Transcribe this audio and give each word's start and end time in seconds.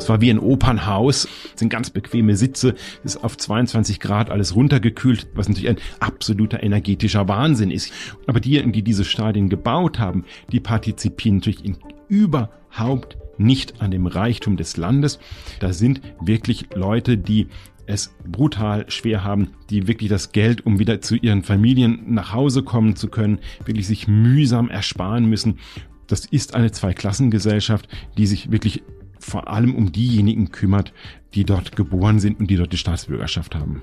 Es 0.00 0.08
war 0.08 0.22
wie 0.22 0.30
ein 0.30 0.38
Opernhaus, 0.38 1.28
es 1.52 1.60
sind 1.60 1.68
ganz 1.68 1.90
bequeme 1.90 2.34
Sitze, 2.34 2.74
es 3.04 3.16
ist 3.16 3.22
auf 3.22 3.36
22 3.36 4.00
Grad 4.00 4.30
alles 4.30 4.56
runtergekühlt, 4.56 5.28
was 5.34 5.46
natürlich 5.46 5.68
ein 5.68 5.76
absoluter 6.00 6.62
energetischer 6.62 7.28
Wahnsinn 7.28 7.70
ist. 7.70 7.92
Aber 8.26 8.40
diejenigen, 8.40 8.72
die 8.72 8.82
diese 8.82 9.04
Stadien 9.04 9.50
gebaut 9.50 9.98
haben, 9.98 10.24
die 10.52 10.58
partizipieren 10.58 11.36
natürlich 11.36 11.64
in 11.66 11.76
überhaupt 12.08 13.18
nicht 13.36 13.82
an 13.82 13.90
dem 13.90 14.06
Reichtum 14.06 14.56
des 14.56 14.78
Landes. 14.78 15.18
Da 15.60 15.74
sind 15.74 16.00
wirklich 16.18 16.68
Leute, 16.74 17.18
die 17.18 17.48
es 17.84 18.14
brutal 18.26 18.90
schwer 18.90 19.22
haben, 19.22 19.48
die 19.68 19.86
wirklich 19.86 20.08
das 20.08 20.32
Geld, 20.32 20.64
um 20.64 20.78
wieder 20.78 21.02
zu 21.02 21.14
ihren 21.14 21.42
Familien 21.42 22.14
nach 22.14 22.32
Hause 22.32 22.62
kommen 22.62 22.96
zu 22.96 23.08
können, 23.08 23.38
wirklich 23.66 23.86
sich 23.86 24.08
mühsam 24.08 24.70
ersparen 24.70 25.26
müssen. 25.26 25.58
Das 26.06 26.24
ist 26.24 26.54
eine 26.54 26.72
Zweiklassengesellschaft, 26.72 27.86
die 28.16 28.26
sich 28.26 28.50
wirklich 28.50 28.82
vor 29.20 29.48
allem 29.48 29.74
um 29.74 29.92
diejenigen 29.92 30.50
kümmert, 30.50 30.92
die 31.34 31.44
dort 31.44 31.76
geboren 31.76 32.18
sind 32.18 32.40
und 32.40 32.50
die 32.50 32.56
dort 32.56 32.72
die 32.72 32.78
Staatsbürgerschaft 32.78 33.54
haben. 33.54 33.82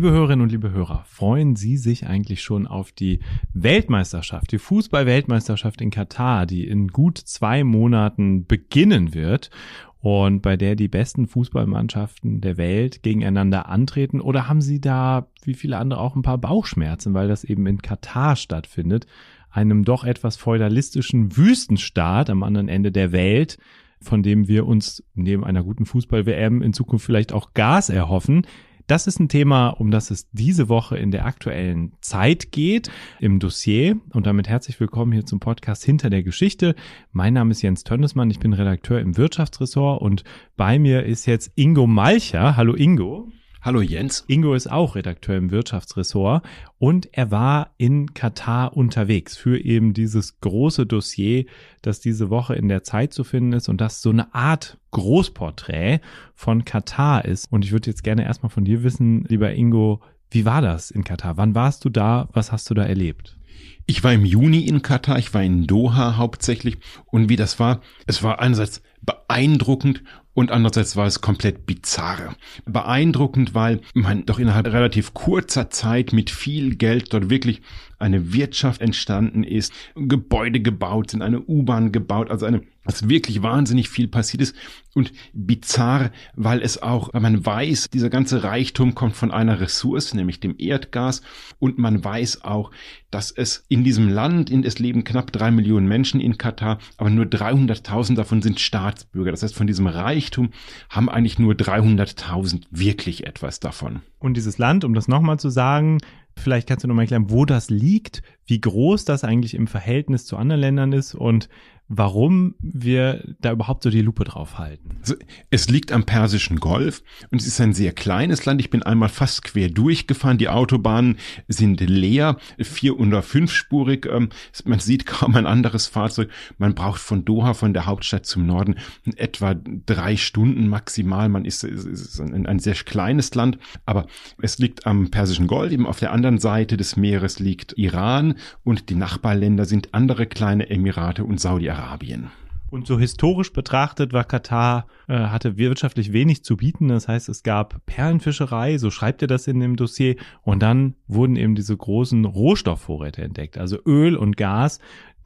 Liebe 0.00 0.12
Hörerinnen 0.12 0.40
und 0.44 0.50
liebe 0.50 0.70
Hörer, 0.70 1.04
freuen 1.06 1.56
Sie 1.56 1.76
sich 1.76 2.06
eigentlich 2.06 2.42
schon 2.42 2.66
auf 2.66 2.90
die 2.90 3.20
Weltmeisterschaft, 3.52 4.50
die 4.50 4.58
Fußball-Weltmeisterschaft 4.58 5.82
in 5.82 5.90
Katar, 5.90 6.46
die 6.46 6.66
in 6.66 6.88
gut 6.88 7.18
zwei 7.18 7.64
Monaten 7.64 8.46
beginnen 8.46 9.12
wird 9.12 9.50
und 9.98 10.40
bei 10.40 10.56
der 10.56 10.74
die 10.74 10.88
besten 10.88 11.26
Fußballmannschaften 11.26 12.40
der 12.40 12.56
Welt 12.56 13.02
gegeneinander 13.02 13.68
antreten? 13.68 14.22
Oder 14.22 14.48
haben 14.48 14.62
Sie 14.62 14.80
da, 14.80 15.26
wie 15.44 15.52
viele 15.52 15.76
andere, 15.76 16.00
auch 16.00 16.16
ein 16.16 16.22
paar 16.22 16.38
Bauchschmerzen, 16.38 17.12
weil 17.12 17.28
das 17.28 17.44
eben 17.44 17.66
in 17.66 17.82
Katar 17.82 18.36
stattfindet, 18.36 19.06
einem 19.50 19.84
doch 19.84 20.04
etwas 20.04 20.36
feudalistischen 20.36 21.36
Wüstenstaat 21.36 22.30
am 22.30 22.42
anderen 22.42 22.68
Ende 22.68 22.90
der 22.90 23.12
Welt, 23.12 23.58
von 24.00 24.22
dem 24.22 24.48
wir 24.48 24.66
uns 24.66 25.04
neben 25.14 25.44
einer 25.44 25.62
guten 25.62 25.84
Fußball-WM 25.84 26.62
in 26.62 26.72
Zukunft 26.72 27.04
vielleicht 27.04 27.34
auch 27.34 27.52
Gas 27.52 27.90
erhoffen? 27.90 28.46
Das 28.90 29.06
ist 29.06 29.20
ein 29.20 29.28
Thema, 29.28 29.68
um 29.68 29.92
das 29.92 30.10
es 30.10 30.28
diese 30.32 30.68
Woche 30.68 30.98
in 30.98 31.12
der 31.12 31.24
aktuellen 31.24 31.92
Zeit 32.00 32.50
geht, 32.50 32.90
im 33.20 33.38
Dossier. 33.38 33.96
Und 34.12 34.26
damit 34.26 34.48
herzlich 34.48 34.80
willkommen 34.80 35.12
hier 35.12 35.24
zum 35.24 35.38
Podcast 35.38 35.84
Hinter 35.84 36.10
der 36.10 36.24
Geschichte. 36.24 36.74
Mein 37.12 37.34
Name 37.34 37.52
ist 37.52 37.62
Jens 37.62 37.84
Tönnesmann, 37.84 38.32
ich 38.32 38.40
bin 38.40 38.52
Redakteur 38.52 38.98
im 38.98 39.16
Wirtschaftsressort 39.16 40.02
und 40.02 40.24
bei 40.56 40.80
mir 40.80 41.04
ist 41.04 41.26
jetzt 41.26 41.52
Ingo 41.54 41.86
Malcher. 41.86 42.56
Hallo 42.56 42.74
Ingo. 42.74 43.30
Hallo 43.62 43.82
Jens. 43.82 44.24
Ingo 44.26 44.54
ist 44.54 44.72
auch 44.72 44.94
Redakteur 44.94 45.36
im 45.36 45.50
Wirtschaftsressort 45.50 46.42
und 46.78 47.10
er 47.12 47.30
war 47.30 47.74
in 47.76 48.14
Katar 48.14 48.74
unterwegs 48.74 49.36
für 49.36 49.62
eben 49.62 49.92
dieses 49.92 50.40
große 50.40 50.86
Dossier, 50.86 51.44
das 51.82 52.00
diese 52.00 52.30
Woche 52.30 52.54
in 52.54 52.68
der 52.68 52.84
Zeit 52.84 53.12
zu 53.12 53.22
finden 53.22 53.52
ist 53.52 53.68
und 53.68 53.78
das 53.78 54.00
so 54.00 54.08
eine 54.08 54.34
Art 54.34 54.78
Großporträt 54.92 56.00
von 56.34 56.64
Katar 56.64 57.26
ist. 57.26 57.52
Und 57.52 57.66
ich 57.66 57.72
würde 57.72 57.90
jetzt 57.90 58.02
gerne 58.02 58.24
erstmal 58.24 58.48
von 58.48 58.64
dir 58.64 58.82
wissen, 58.82 59.24
lieber 59.24 59.52
Ingo, 59.52 60.00
wie 60.30 60.46
war 60.46 60.62
das 60.62 60.90
in 60.90 61.04
Katar? 61.04 61.36
Wann 61.36 61.54
warst 61.54 61.84
du 61.84 61.90
da? 61.90 62.30
Was 62.32 62.52
hast 62.52 62.70
du 62.70 62.74
da 62.74 62.84
erlebt? 62.84 63.36
Ich 63.84 64.02
war 64.02 64.14
im 64.14 64.24
Juni 64.24 64.60
in 64.60 64.80
Katar, 64.80 65.18
ich 65.18 65.34
war 65.34 65.42
in 65.42 65.66
Doha 65.66 66.16
hauptsächlich. 66.16 66.78
Und 67.04 67.28
wie 67.28 67.36
das 67.36 67.60
war, 67.60 67.82
es 68.06 68.22
war 68.22 68.38
einerseits 68.38 68.80
beeindruckend 69.02 70.02
und 70.34 70.50
andererseits 70.50 70.96
war 70.96 71.06
es 71.06 71.20
komplett 71.20 71.66
bizarr. 71.66 72.34
Beeindruckend, 72.64 73.54
weil 73.54 73.80
man 73.94 74.26
doch 74.26 74.38
innerhalb 74.38 74.66
relativ 74.66 75.12
kurzer 75.14 75.70
Zeit 75.70 76.12
mit 76.12 76.30
viel 76.30 76.76
Geld 76.76 77.12
dort 77.12 77.30
wirklich 77.30 77.62
eine 78.00 78.32
Wirtschaft 78.32 78.80
entstanden 78.80 79.44
ist, 79.44 79.72
Gebäude 79.94 80.60
gebaut 80.60 81.10
sind, 81.10 81.22
eine 81.22 81.40
U-Bahn 81.40 81.92
gebaut, 81.92 82.30
also 82.30 82.46
eine, 82.46 82.62
was 82.84 83.08
wirklich 83.08 83.42
wahnsinnig 83.42 83.88
viel 83.88 84.08
passiert 84.08 84.42
ist 84.42 84.56
und 84.94 85.12
bizarr, 85.32 86.10
weil 86.34 86.62
es 86.62 86.82
auch, 86.82 87.12
weil 87.12 87.20
man 87.20 87.44
weiß, 87.44 87.90
dieser 87.90 88.10
ganze 88.10 88.42
Reichtum 88.42 88.94
kommt 88.94 89.16
von 89.16 89.30
einer 89.30 89.60
Ressource, 89.60 90.14
nämlich 90.14 90.40
dem 90.40 90.54
Erdgas 90.58 91.22
und 91.58 91.78
man 91.78 92.02
weiß 92.02 92.42
auch, 92.44 92.70
dass 93.10 93.30
es 93.30 93.64
in 93.68 93.84
diesem 93.84 94.08
Land, 94.08 94.50
in 94.50 94.64
es 94.64 94.78
leben 94.78 95.04
knapp 95.04 95.32
drei 95.32 95.50
Millionen 95.50 95.88
Menschen 95.88 96.20
in 96.20 96.38
Katar, 96.38 96.78
aber 96.96 97.10
nur 97.10 97.24
300.000 97.26 98.14
davon 98.14 98.40
sind 98.40 98.60
Staatsbürger. 98.60 99.32
Das 99.32 99.42
heißt, 99.42 99.54
von 99.54 99.66
diesem 99.66 99.86
Reichtum 99.86 100.50
haben 100.88 101.08
eigentlich 101.08 101.38
nur 101.38 101.54
300.000 101.54 102.62
wirklich 102.70 103.26
etwas 103.26 103.60
davon. 103.60 104.00
Und 104.18 104.36
dieses 104.36 104.58
Land, 104.58 104.84
um 104.84 104.94
das 104.94 105.08
nochmal 105.08 105.38
zu 105.38 105.50
sagen, 105.50 105.98
Vielleicht 106.36 106.68
kannst 106.68 106.84
du 106.84 106.88
nochmal 106.88 107.04
erklären, 107.04 107.30
wo 107.30 107.44
das 107.44 107.70
liegt, 107.70 108.22
wie 108.46 108.60
groß 108.60 109.04
das 109.04 109.24
eigentlich 109.24 109.54
im 109.54 109.66
Verhältnis 109.66 110.24
zu 110.24 110.36
anderen 110.36 110.60
Ländern 110.60 110.92
ist 110.92 111.14
und 111.14 111.48
warum 111.92 112.54
wir 112.60 113.34
da 113.40 113.50
überhaupt 113.50 113.82
so 113.82 113.90
die 113.90 114.00
Lupe 114.00 114.22
drauf 114.22 114.58
halten. 114.58 114.98
Also, 115.00 115.16
es 115.50 115.68
liegt 115.68 115.90
am 115.90 116.04
Persischen 116.04 116.60
Golf 116.60 117.02
und 117.32 117.40
es 117.40 117.48
ist 117.48 117.60
ein 117.60 117.74
sehr 117.74 117.92
kleines 117.92 118.44
Land. 118.46 118.60
Ich 118.60 118.70
bin 118.70 118.84
einmal 118.84 119.08
fast 119.08 119.42
quer 119.42 119.68
durchgefahren. 119.68 120.38
Die 120.38 120.48
Autobahnen 120.48 121.16
sind 121.48 121.80
leer, 121.80 122.36
vier- 122.60 122.98
oder 122.98 123.22
fünfspurig. 123.22 124.06
Ähm, 124.06 124.28
man 124.64 124.78
sieht 124.78 125.04
kaum 125.04 125.34
ein 125.34 125.46
anderes 125.46 125.88
Fahrzeug. 125.88 126.30
Man 126.58 126.76
braucht 126.76 127.00
von 127.00 127.24
Doha, 127.24 127.54
von 127.54 127.74
der 127.74 127.86
Hauptstadt 127.86 128.24
zum 128.24 128.46
Norden, 128.46 128.76
etwa 129.16 129.54
drei 129.54 130.16
Stunden 130.16 130.68
maximal. 130.68 131.28
Man 131.28 131.44
ist, 131.44 131.64
ist 131.64 132.20
ein, 132.20 132.46
ein 132.46 132.60
sehr 132.60 132.74
kleines 132.74 133.34
Land, 133.34 133.58
aber 133.84 134.06
es 134.40 134.58
liegt 134.58 134.86
am 134.86 135.10
Persischen 135.10 135.48
Golf. 135.48 135.72
Eben 135.72 135.86
auf 135.86 135.98
der 135.98 136.12
anderen 136.12 136.38
Seite 136.38 136.76
des 136.76 136.96
Meeres 136.96 137.40
liegt 137.40 137.76
Iran 137.76 138.36
und 138.62 138.90
die 138.90 138.94
Nachbarländer 138.94 139.64
sind 139.64 139.92
andere 139.92 140.26
kleine 140.26 140.70
Emirate 140.70 141.24
und 141.24 141.40
Saudi-Arabien. 141.40 141.79
Saudi-Arabien. 141.80 142.30
Und 142.70 142.86
so 142.86 143.00
historisch 143.00 143.52
betrachtet 143.52 144.12
war 144.12 144.22
Katar, 144.22 144.86
äh, 145.08 145.14
hatte 145.14 145.56
wirtschaftlich 145.56 146.12
wenig 146.12 146.44
zu 146.44 146.56
bieten. 146.56 146.86
Das 146.86 147.08
heißt, 147.08 147.28
es 147.28 147.42
gab 147.42 147.84
Perlenfischerei, 147.86 148.78
so 148.78 148.92
schreibt 148.92 149.22
er 149.22 149.28
das 149.28 149.48
in 149.48 149.58
dem 149.58 149.74
Dossier. 149.74 150.14
Und 150.42 150.62
dann 150.62 150.94
wurden 151.08 151.34
eben 151.34 151.56
diese 151.56 151.76
großen 151.76 152.24
Rohstoffvorräte 152.24 153.22
entdeckt, 153.22 153.58
also 153.58 153.78
Öl 153.84 154.16
und 154.16 154.36
Gas, 154.36 154.78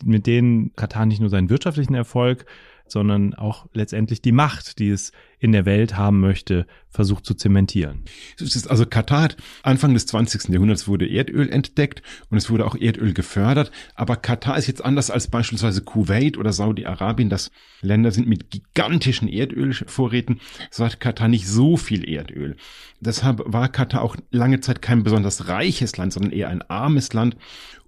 mit 0.03 0.26
denen 0.26 0.75
Katar 0.75 1.04
nicht 1.04 1.20
nur 1.20 1.28
seinen 1.28 1.50
wirtschaftlichen 1.50 1.94
Erfolg 1.94 2.47
sondern 2.87 3.34
auch 3.34 3.67
letztendlich 3.72 4.22
die 4.22 4.33
Macht, 4.33 4.78
die 4.78 4.91
es 4.91 5.12
in 5.39 5.53
der 5.53 5.67
Welt 5.67 5.97
haben 5.97 6.21
möchte, 6.21 6.67
versucht 6.89 7.27
zu 7.27 7.34
zementieren. 7.34 8.05
Also 8.69 8.87
Katar 8.87 9.22
hat 9.22 9.37
Anfang 9.62 9.95
des 9.95 10.06
20. 10.06 10.49
Jahrhunderts 10.49 10.89
wurde 10.89 11.09
Erdöl 11.09 11.50
entdeckt 11.50 12.03
und 12.31 12.39
es 12.39 12.50
wurde 12.50 12.65
auch 12.67 12.77
Erdöl 12.77 13.12
gefördert, 13.12 13.71
aber 13.95 14.17
Katar 14.17 14.56
ist 14.56 14.69
jetzt 14.69 14.84
anders 14.84 15.11
als 15.11 15.28
beispielsweise 15.28 15.83
Kuwait 15.83 16.39
oder 16.39 16.53
Saudi-Arabien, 16.53 17.28
das 17.28 17.50
Länder 17.81 18.11
sind 18.11 18.28
mit 18.28 18.50
gigantischen 18.50 19.28
Erdölvorräten, 19.28 20.41
so 20.71 20.84
hat 20.84 21.01
Katar 21.01 21.28
nicht 21.28 21.47
so 21.49 21.77
viel 21.77 22.09
Erdöl. 22.09 22.56
Deshalb 23.01 23.43
war 23.45 23.69
Katar 23.69 24.03
auch 24.03 24.16
lange 24.31 24.61
Zeit 24.61 24.81
kein 24.81 25.03
besonders 25.03 25.49
reiches 25.49 25.97
Land, 25.97 26.12
sondern 26.12 26.33
eher 26.33 26.49
ein 26.49 26.62
armes 26.62 27.12
Land 27.12 27.37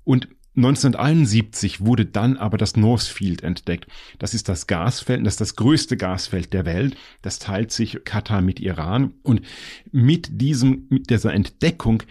und 0.05 0.28
1971 0.56 1.84
wurde 1.84 2.06
dann 2.06 2.39
aber 2.39 2.56
das 2.56 2.77
Northfield 2.77 3.43
entdeckt. 3.43 3.87
Das 4.19 4.33
ist 4.33 4.49
das 4.49 4.67
Gasfeld, 4.67 5.25
das 5.27 5.34
ist 5.34 5.41
das 5.43 5.56
größte 5.56 5.99
Gasfeld 5.99 6.55
der 6.55 6.65
Welt. 6.65 6.97
Das 7.21 7.39
teilt 7.39 7.72
sich 7.72 8.05
Katar 8.05 8.41
mit 8.41 8.59
Iran. 8.61 9.12
Und 9.22 9.43
mit 9.93 10.41
diesem, 10.41 10.87
mit 10.89 11.11
dieser 11.11 11.34
Entdeckung 11.34 12.03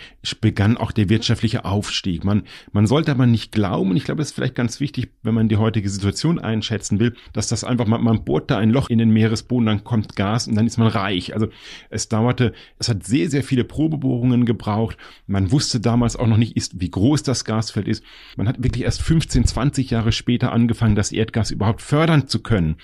begann 0.42 0.78
auch 0.78 0.92
der 0.92 1.10
wirtschaftliche 1.10 1.66
Aufstieg. 1.66 2.24
Man, 2.24 2.44
man 2.72 2.86
sollte 2.86 3.12
aber 3.12 3.26
nicht 3.26 3.52
glauben, 3.52 3.96
ich 3.98 4.04
glaube, 4.04 4.22
es 4.22 4.30
ist 4.30 4.36
vielleicht 4.36 4.56
ganz 4.56 4.80
wichtig, 4.80 5.10
wenn 5.24 5.34
man 5.34 5.50
die 5.50 5.58
heutige 5.58 5.90
Situation 5.90 6.38
einschätzen 6.38 7.00
will, 7.00 7.16
dass 7.34 7.48
das 7.48 7.64
einfach, 7.64 7.88
man, 7.88 8.04
man 8.04 8.26
bohrt 8.26 8.52
da 8.52 8.60
ein 8.60 8.70
Loch 8.70 8.92
in 8.92 9.00
den 9.00 9.10
Meeresboden, 9.10 9.66
dann 9.66 9.84
kommt 9.84 10.16
Gas 10.16 10.48
und 10.48 10.56
dann 10.56 10.68
ist 10.68 10.78
man 10.78 10.88
reich. 10.88 11.34
Also 11.34 11.48
es 11.90 12.10
dauerte, 12.10 12.54
es 12.78 12.90
hat 12.90 13.04
sehr, 13.04 13.30
sehr 13.30 13.44
viele 13.44 13.64
Probebohrungen 13.64 14.46
gebraucht. 14.46 14.98
Man 15.26 15.52
wusste 15.52 15.80
damals 15.80 16.16
auch 16.16 16.28
noch 16.28 16.38
nicht, 16.38 16.56
ist, 16.56 16.80
wie 16.80 16.92
groß 16.92 17.24
das 17.24 17.44
Gasfeld 17.44 17.88
ist. 17.88 18.04
Man 18.36 18.48
hat 18.48 18.64
wirklich 18.64 18.84
erst 18.84 19.02
15, 19.02 19.46
20 19.46 19.90
Jahre 19.90 20.12
später 20.12 20.52
angefangen, 20.52 20.96
das 20.96 21.12
Erdgas 21.12 21.52
überhaupt 21.52 21.82
fördern 21.82 22.28
zu 22.28 22.42
können. 22.42 22.78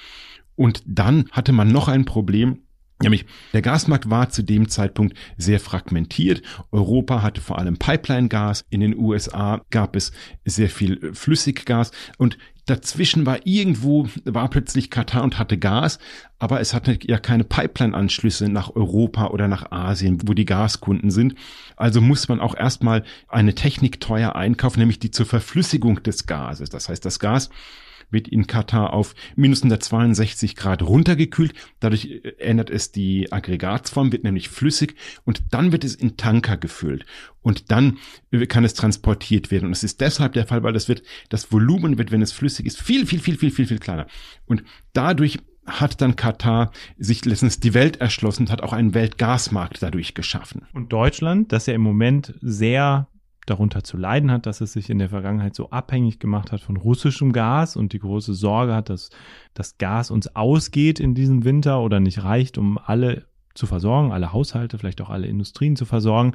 Und 0.55 0.83
dann 0.85 1.25
hatte 1.31 1.51
man 1.51 1.71
noch 1.71 1.87
ein 1.87 2.05
Problem, 2.05 2.59
Nämlich 3.01 3.25
der 3.53 3.61
Gasmarkt 3.61 4.09
war 4.09 4.29
zu 4.29 4.43
dem 4.43 4.69
Zeitpunkt 4.69 5.17
sehr 5.37 5.59
fragmentiert. 5.59 6.41
Europa 6.71 7.21
hatte 7.21 7.41
vor 7.41 7.57
allem 7.57 7.77
Pipeline-Gas. 7.77 8.65
In 8.69 8.81
den 8.81 8.97
USA 8.97 9.61
gab 9.69 9.95
es 9.95 10.11
sehr 10.45 10.69
viel 10.69 11.13
Flüssiggas. 11.13 11.91
Und 12.17 12.37
dazwischen 12.65 13.25
war 13.25 13.45
irgendwo, 13.45 14.07
war 14.25 14.49
plötzlich 14.49 14.89
Katar 14.89 15.23
und 15.23 15.39
hatte 15.39 15.57
Gas, 15.57 15.99
aber 16.39 16.59
es 16.61 16.73
hatte 16.73 16.97
ja 17.03 17.17
keine 17.17 17.43
Pipeline-Anschlüsse 17.43 18.49
nach 18.49 18.75
Europa 18.75 19.27
oder 19.27 19.47
nach 19.47 19.71
Asien, 19.71 20.19
wo 20.27 20.33
die 20.33 20.45
Gaskunden 20.45 21.11
sind. 21.11 21.35
Also 21.75 22.01
muss 22.01 22.27
man 22.27 22.39
auch 22.39 22.55
erstmal 22.55 23.03
eine 23.27 23.55
Technik 23.55 23.99
teuer 23.99 24.35
einkaufen, 24.35 24.79
nämlich 24.79 24.99
die 24.99 25.11
zur 25.11 25.25
Verflüssigung 25.25 26.03
des 26.03 26.27
Gases. 26.27 26.69
Das 26.69 26.89
heißt, 26.89 27.03
das 27.03 27.19
Gas 27.19 27.49
wird 28.11 28.27
in 28.27 28.47
Katar 28.47 28.93
auf 28.93 29.15
minus 29.35 29.59
162 29.59 30.55
Grad 30.55 30.83
runtergekühlt. 30.83 31.53
Dadurch 31.79 32.05
äh, 32.05 32.33
ändert 32.39 32.69
es 32.69 32.91
die 32.91 33.31
Aggregatsform, 33.31 34.11
wird 34.11 34.23
nämlich 34.23 34.49
flüssig 34.49 34.95
und 35.25 35.43
dann 35.51 35.71
wird 35.71 35.83
es 35.83 35.95
in 35.95 36.17
Tanker 36.17 36.57
gefüllt 36.57 37.05
und 37.41 37.71
dann 37.71 37.97
kann 38.47 38.63
es 38.63 38.73
transportiert 38.73 39.51
werden. 39.51 39.67
Und 39.67 39.71
es 39.71 39.83
ist 39.83 40.01
deshalb 40.01 40.33
der 40.33 40.47
Fall, 40.47 40.63
weil 40.63 40.73
das 40.73 40.87
wird, 40.87 41.03
das 41.29 41.51
Volumen 41.51 41.97
wird, 41.97 42.11
wenn 42.11 42.21
es 42.21 42.31
flüssig 42.31 42.65
ist, 42.65 42.81
viel, 42.81 43.05
viel, 43.05 43.19
viel, 43.19 43.37
viel, 43.37 43.51
viel, 43.51 43.67
viel 43.67 43.79
kleiner. 43.79 44.07
Und 44.45 44.63
dadurch 44.93 45.39
hat 45.65 46.01
dann 46.01 46.15
Katar 46.15 46.71
sich 46.97 47.23
letztens 47.25 47.59
die 47.59 47.73
Welt 47.73 47.97
erschlossen 47.97 48.43
und 48.43 48.51
hat 48.51 48.61
auch 48.61 48.73
einen 48.73 48.93
Weltgasmarkt 48.93 49.81
dadurch 49.81 50.13
geschaffen. 50.13 50.67
Und 50.73 50.91
Deutschland, 50.91 51.51
das 51.51 51.67
ja 51.67 51.73
im 51.73 51.81
Moment 51.81 52.33
sehr 52.41 53.07
darunter 53.45 53.83
zu 53.83 53.97
leiden 53.97 54.31
hat, 54.31 54.45
dass 54.45 54.61
es 54.61 54.73
sich 54.73 54.89
in 54.89 54.99
der 54.99 55.09
Vergangenheit 55.09 55.55
so 55.55 55.69
abhängig 55.71 56.19
gemacht 56.19 56.51
hat 56.51 56.61
von 56.61 56.77
russischem 56.77 57.33
Gas 57.33 57.75
und 57.75 57.93
die 57.93 57.99
große 57.99 58.33
Sorge 58.33 58.75
hat, 58.75 58.89
dass 58.89 59.09
das 59.53 59.77
Gas 59.77 60.11
uns 60.11 60.35
ausgeht 60.35 60.99
in 60.99 61.15
diesem 61.15 61.43
Winter 61.43 61.81
oder 61.81 61.99
nicht 61.99 62.23
reicht, 62.23 62.57
um 62.57 62.77
alle 62.77 63.25
zu 63.53 63.65
versorgen, 63.65 64.11
alle 64.11 64.31
Haushalte, 64.31 64.77
vielleicht 64.77 65.01
auch 65.01 65.09
alle 65.09 65.27
Industrien 65.27 65.75
zu 65.75 65.85
versorgen. 65.85 66.33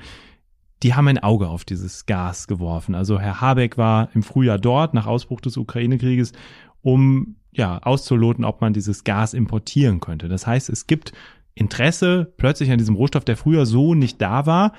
Die 0.83 0.95
haben 0.95 1.09
ein 1.09 1.23
Auge 1.23 1.49
auf 1.49 1.65
dieses 1.65 2.07
Gas 2.07 2.49
geworfen. 2.49 2.95
Also 2.95 3.19
Herr 3.19 3.41
Habeck 3.41 3.79
war 3.79 4.11
im 4.15 4.23
Frühjahr 4.23 4.59
dort 4.59 4.93
nach 4.93 5.07
Ausbruch 5.07 5.41
des 5.41 5.57
Ukraine-Krieges, 5.57 6.33
um 6.83 7.37
ja 7.53 7.79
auszuloten, 7.79 8.45
ob 8.45 8.61
man 8.61 8.75
dieses 8.75 9.05
Gas 9.05 9.33
importieren 9.33 10.01
könnte. 10.01 10.29
Das 10.29 10.47
heißt, 10.47 10.69
es 10.69 10.87
gibt 10.87 11.13
Interesse 11.55 12.31
plötzlich 12.37 12.71
an 12.71 12.79
diesem 12.79 12.97
Rohstoff, 12.97 13.25
der 13.25 13.37
früher 13.37 13.65
so 13.65 13.95
nicht 13.95 14.21
da 14.21 14.45
war. 14.45 14.73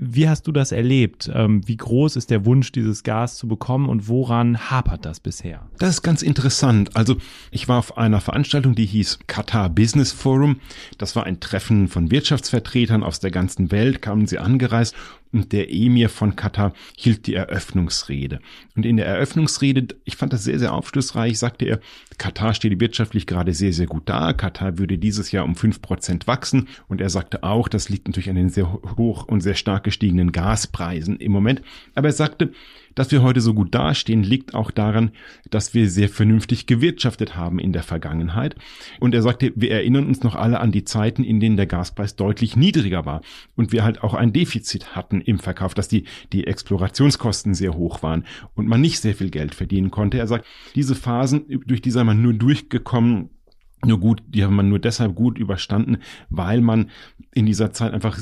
Wie 0.00 0.28
hast 0.28 0.46
du 0.46 0.52
das 0.52 0.70
erlebt? 0.70 1.28
Ähm, 1.34 1.66
wie 1.66 1.76
groß 1.76 2.14
ist 2.14 2.30
der 2.30 2.46
Wunsch, 2.46 2.70
dieses 2.70 3.02
Gas 3.02 3.36
zu 3.36 3.48
bekommen 3.48 3.88
und 3.88 4.06
woran 4.06 4.70
hapert 4.70 5.04
das 5.04 5.18
bisher? 5.18 5.66
Das 5.80 5.90
ist 5.90 6.02
ganz 6.02 6.22
interessant. 6.22 6.94
Also 6.94 7.16
ich 7.50 7.66
war 7.66 7.80
auf 7.80 7.98
einer 7.98 8.20
Veranstaltung, 8.20 8.76
die 8.76 8.86
hieß 8.86 9.18
Qatar 9.26 9.68
Business 9.68 10.12
Forum. 10.12 10.60
Das 10.98 11.16
war 11.16 11.24
ein 11.24 11.40
Treffen 11.40 11.88
von 11.88 12.12
Wirtschaftsvertretern 12.12 13.02
aus 13.02 13.18
der 13.18 13.32
ganzen 13.32 13.72
Welt, 13.72 14.00
kamen 14.00 14.28
sie 14.28 14.38
angereist 14.38 14.94
und 15.32 15.52
der 15.52 15.72
Emir 15.72 16.08
von 16.08 16.36
Katar 16.36 16.72
hielt 16.96 17.26
die 17.26 17.34
Eröffnungsrede. 17.34 18.40
Und 18.76 18.86
in 18.86 18.96
der 18.96 19.06
Eröffnungsrede, 19.06 19.94
ich 20.04 20.16
fand 20.16 20.32
das 20.32 20.44
sehr, 20.44 20.58
sehr 20.58 20.72
aufschlussreich, 20.72 21.38
sagte 21.38 21.64
er, 21.64 21.80
Katar 22.18 22.54
steht 22.54 22.80
wirtschaftlich 22.80 23.26
gerade 23.26 23.52
sehr, 23.52 23.72
sehr 23.72 23.86
gut 23.86 24.02
da. 24.06 24.32
Katar 24.32 24.78
würde 24.78 24.98
dieses 24.98 25.30
Jahr 25.32 25.44
um 25.44 25.56
fünf 25.56 25.82
Prozent 25.82 26.26
wachsen. 26.26 26.68
Und 26.88 27.00
er 27.00 27.10
sagte 27.10 27.42
auch, 27.42 27.68
das 27.68 27.88
liegt 27.88 28.08
natürlich 28.08 28.30
an 28.30 28.36
den 28.36 28.48
sehr 28.48 28.72
hoch 28.72 29.24
und 29.24 29.40
sehr 29.40 29.54
stark 29.54 29.84
gestiegenen 29.84 30.32
Gaspreisen 30.32 31.18
im 31.18 31.32
Moment. 31.32 31.62
Aber 31.94 32.08
er 32.08 32.12
sagte, 32.12 32.52
dass 32.98 33.12
wir 33.12 33.22
heute 33.22 33.40
so 33.40 33.54
gut 33.54 33.72
dastehen, 33.76 34.24
liegt 34.24 34.54
auch 34.54 34.72
daran, 34.72 35.12
dass 35.50 35.72
wir 35.72 35.88
sehr 35.88 36.08
vernünftig 36.08 36.66
gewirtschaftet 36.66 37.36
haben 37.36 37.60
in 37.60 37.72
der 37.72 37.84
Vergangenheit. 37.84 38.56
Und 38.98 39.14
er 39.14 39.22
sagte, 39.22 39.52
wir 39.54 39.70
erinnern 39.70 40.08
uns 40.08 40.24
noch 40.24 40.34
alle 40.34 40.58
an 40.58 40.72
die 40.72 40.82
Zeiten, 40.82 41.22
in 41.22 41.38
denen 41.38 41.56
der 41.56 41.66
Gaspreis 41.66 42.16
deutlich 42.16 42.56
niedriger 42.56 43.06
war 43.06 43.20
und 43.54 43.70
wir 43.70 43.84
halt 43.84 44.02
auch 44.02 44.14
ein 44.14 44.32
Defizit 44.32 44.96
hatten 44.96 45.20
im 45.20 45.38
Verkauf, 45.38 45.74
dass 45.74 45.86
die, 45.86 46.06
die 46.32 46.48
Explorationskosten 46.48 47.54
sehr 47.54 47.74
hoch 47.74 48.02
waren 48.02 48.24
und 48.56 48.66
man 48.66 48.80
nicht 48.80 48.98
sehr 48.98 49.14
viel 49.14 49.30
Geld 49.30 49.54
verdienen 49.54 49.92
konnte. 49.92 50.18
Er 50.18 50.26
sagt, 50.26 50.46
diese 50.74 50.96
Phasen, 50.96 51.44
durch 51.66 51.80
die 51.80 51.92
sei 51.92 52.02
man 52.02 52.20
nur 52.20 52.32
durchgekommen, 52.32 53.30
nur 53.86 54.00
gut, 54.00 54.24
die 54.26 54.42
haben 54.42 54.56
man 54.56 54.68
nur 54.68 54.80
deshalb 54.80 55.14
gut 55.14 55.38
überstanden, 55.38 55.98
weil 56.30 56.60
man 56.60 56.90
in 57.32 57.46
dieser 57.46 57.72
Zeit 57.72 57.92
einfach 57.92 58.18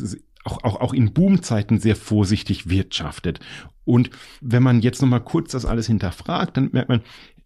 auch, 0.46 0.62
auch, 0.64 0.80
auch 0.80 0.94
in 0.94 1.12
Boomzeiten 1.12 1.78
sehr 1.78 1.96
vorsichtig 1.96 2.68
wirtschaftet. 2.70 3.40
Und 3.84 4.10
wenn 4.40 4.62
man 4.62 4.80
jetzt 4.80 5.02
nochmal 5.02 5.22
kurz 5.22 5.52
das 5.52 5.64
alles 5.64 5.86
hinterfragt, 5.86 6.56
dann 6.56 6.70
merkt 6.72 6.88
man, 6.88 7.02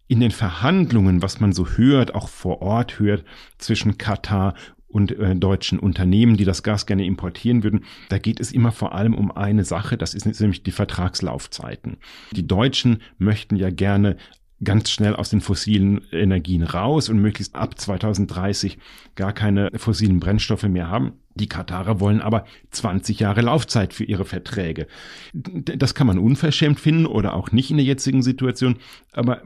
in 0.07 0.19
den 0.19 0.31
Verhandlungen, 0.31 1.21
was 1.21 1.39
man 1.39 1.53
so 1.53 1.67
hört, 1.69 2.15
auch 2.15 2.27
vor 2.27 2.61
Ort 2.61 2.99
hört, 2.99 3.23
zwischen 3.57 3.97
Katar 3.97 4.55
und 4.89 5.17
äh, 5.17 5.35
deutschen 5.35 5.79
Unternehmen, 5.79 6.35
die 6.35 6.43
das 6.43 6.63
Gas 6.63 6.85
gerne 6.85 7.05
importieren 7.05 7.63
würden, 7.63 7.85
da 8.09 8.17
geht 8.17 8.41
es 8.41 8.51
immer 8.51 8.73
vor 8.73 8.93
allem 8.93 9.15
um 9.15 9.31
eine 9.31 9.63
Sache, 9.63 9.97
das 9.97 10.13
ist 10.13 10.41
nämlich 10.41 10.63
die 10.63 10.71
Vertragslaufzeiten. 10.71 11.97
Die 12.33 12.45
Deutschen 12.45 13.01
möchten 13.17 13.55
ja 13.55 13.69
gerne 13.69 14.17
ganz 14.63 14.89
schnell 14.89 15.15
aus 15.15 15.29
den 15.29 15.41
fossilen 15.41 16.01
Energien 16.11 16.63
raus 16.63 17.09
und 17.09 17.19
möglichst 17.19 17.55
ab 17.55 17.79
2030 17.79 18.77
gar 19.15 19.33
keine 19.33 19.69
fossilen 19.75 20.19
Brennstoffe 20.19 20.63
mehr 20.63 20.89
haben. 20.89 21.13
Die 21.35 21.47
Katarer 21.47 21.99
wollen 21.99 22.21
aber 22.21 22.45
20 22.71 23.19
Jahre 23.19 23.41
Laufzeit 23.41 23.93
für 23.93 24.03
ihre 24.03 24.25
Verträge. 24.25 24.87
Das 25.33 25.95
kann 25.95 26.07
man 26.07 26.19
unverschämt 26.19 26.79
finden 26.79 27.05
oder 27.05 27.33
auch 27.33 27.51
nicht 27.51 27.71
in 27.71 27.77
der 27.77 27.85
jetzigen 27.85 28.21
Situation, 28.21 28.77
aber 29.13 29.41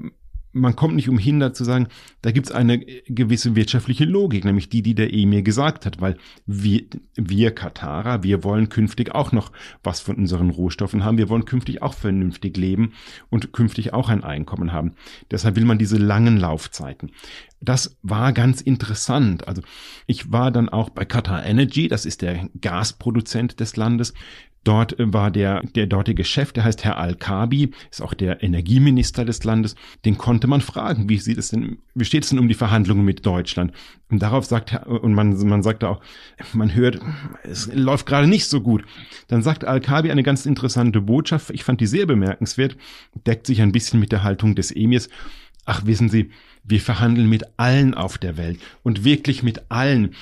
man 0.56 0.75
kommt 0.75 0.96
nicht 0.96 1.10
umhin, 1.10 1.42
da 1.42 1.54
zu 1.54 1.66
sagen, 1.66 1.90
da 2.22 2.31
gibt 2.31 2.48
es 2.48 2.52
eine 2.54 2.80
gewisse 2.80 3.57
wirtschaftliche 3.57 4.06
Logik, 4.06 4.46
nämlich 4.46 4.69
die, 4.69 4.81
die 4.81 4.96
der 4.96 5.13
Emir 5.13 5.42
gesagt 5.42 5.86
hat, 5.86 6.00
weil 6.00 6.16
wir, 6.46 6.84
wir 7.16 7.54
Katarer, 7.54 8.24
wir 8.24 8.46
wollen 8.46 8.69
künftig 8.69 9.13
auch 9.13 9.34
noch 9.34 9.52
was 9.84 10.00
von 10.00 10.16
unseren 10.16 10.50
Rohstoffen 10.50 11.04
haben, 11.04 11.18
wir 11.18 11.28
wollen 11.28 11.44
künftig 11.44 11.81
auch 11.81 11.94
vernünftig 11.94 12.56
leben 12.56 12.94
und 13.30 13.52
künftig 13.52 13.94
auch 13.94 14.07
ein 14.07 14.24
Einkommen 14.24 14.72
haben. 14.72 14.94
Deshalb 15.30 15.57
will 15.57 15.66
man 15.66 15.78
diese 15.78 15.98
langen 15.98 16.38
Laufzeiten. 16.38 17.12
Das 17.60 17.98
war 18.01 18.31
ganz 18.31 18.62
interessant. 18.62 19.50
Also 19.50 19.62
ich 20.08 20.31
war 20.31 20.51
dann 20.51 20.69
auch 20.69 20.90
bei 20.90 21.04
Qatar 21.04 21.46
Energy, 21.46 21.90
das 21.90 22.06
ist 22.06 22.22
der 22.22 22.50
Gasproduzent 22.62 23.60
des 23.60 23.75
Landes. 23.75 24.13
Dort 24.65 25.00
äh, 25.00 25.13
war 25.13 25.31
der, 25.31 25.62
der 25.62 25.85
dortige 25.85 26.25
Chef, 26.25 26.51
der 26.51 26.65
heißt 26.65 26.83
Herr 26.83 26.97
Al-Kabi, 26.97 27.71
ist 27.89 28.01
auch 28.01 28.13
der 28.13 28.44
Energieminister 28.44 29.23
des 29.23 29.44
Landes. 29.45 29.75
Den 30.03 30.17
konnte 30.17 30.47
man 30.47 30.59
fragen, 30.59 31.07
wie 31.07 31.19
sieht 31.19 31.38
es 31.38 31.50
denn, 31.50 31.77
wie 31.94 32.03
steht 32.03 32.23
es 32.23 32.31
denn 32.31 32.39
um 32.39 32.50
die 32.50 32.53
Verhandlungen 32.56 33.06
mit 33.06 33.25
Deutschland? 33.25 33.71
Und 34.09 34.21
darauf 34.21 34.45
sagt 34.45 34.73
er, 34.73 34.88
und 34.88 35.13
man, 35.13 35.38
man 35.47 35.63
sagte 35.63 35.88
auch, 35.88 36.01
man 36.53 36.73
hört, 36.73 37.00
es 37.44 37.71
läuft 37.73 38.06
gerade 38.06 38.27
nicht 38.27 38.47
so 38.47 38.59
gut. 38.59 38.83
Dann 39.29 39.41
sagt 39.41 39.63
Al-Kabi 39.63 40.12
eine 40.12 40.23
ganz 40.23 40.45
interessante 40.45 41.00
Botschaft, 41.00 41.51
ich 41.51 41.63
fand 41.63 41.79
die 41.79 41.88
sehr 41.88 42.07
bemerkenswert, 42.07 42.75
deckt 43.25 43.47
sich 43.47 43.62
ein 43.62 43.71
bisschen 43.71 44.00
mit 44.00 44.12
der 44.12 44.23
Haltung 44.23 44.56
des 44.56 44.75
Emirs. 44.75 45.09
Ach, 45.65 45.85
wissen 45.85 46.09
Sie, 46.09 46.31
wir 46.63 46.81
verhandeln 46.81 47.29
mit 47.29 47.44
allen 47.57 47.94
auf 47.94 48.17
der 48.17 48.38
Welt 48.38 48.59
und 48.83 49.03
wirklich 49.03 49.44
mit 49.44 49.69
allen 49.69 50.15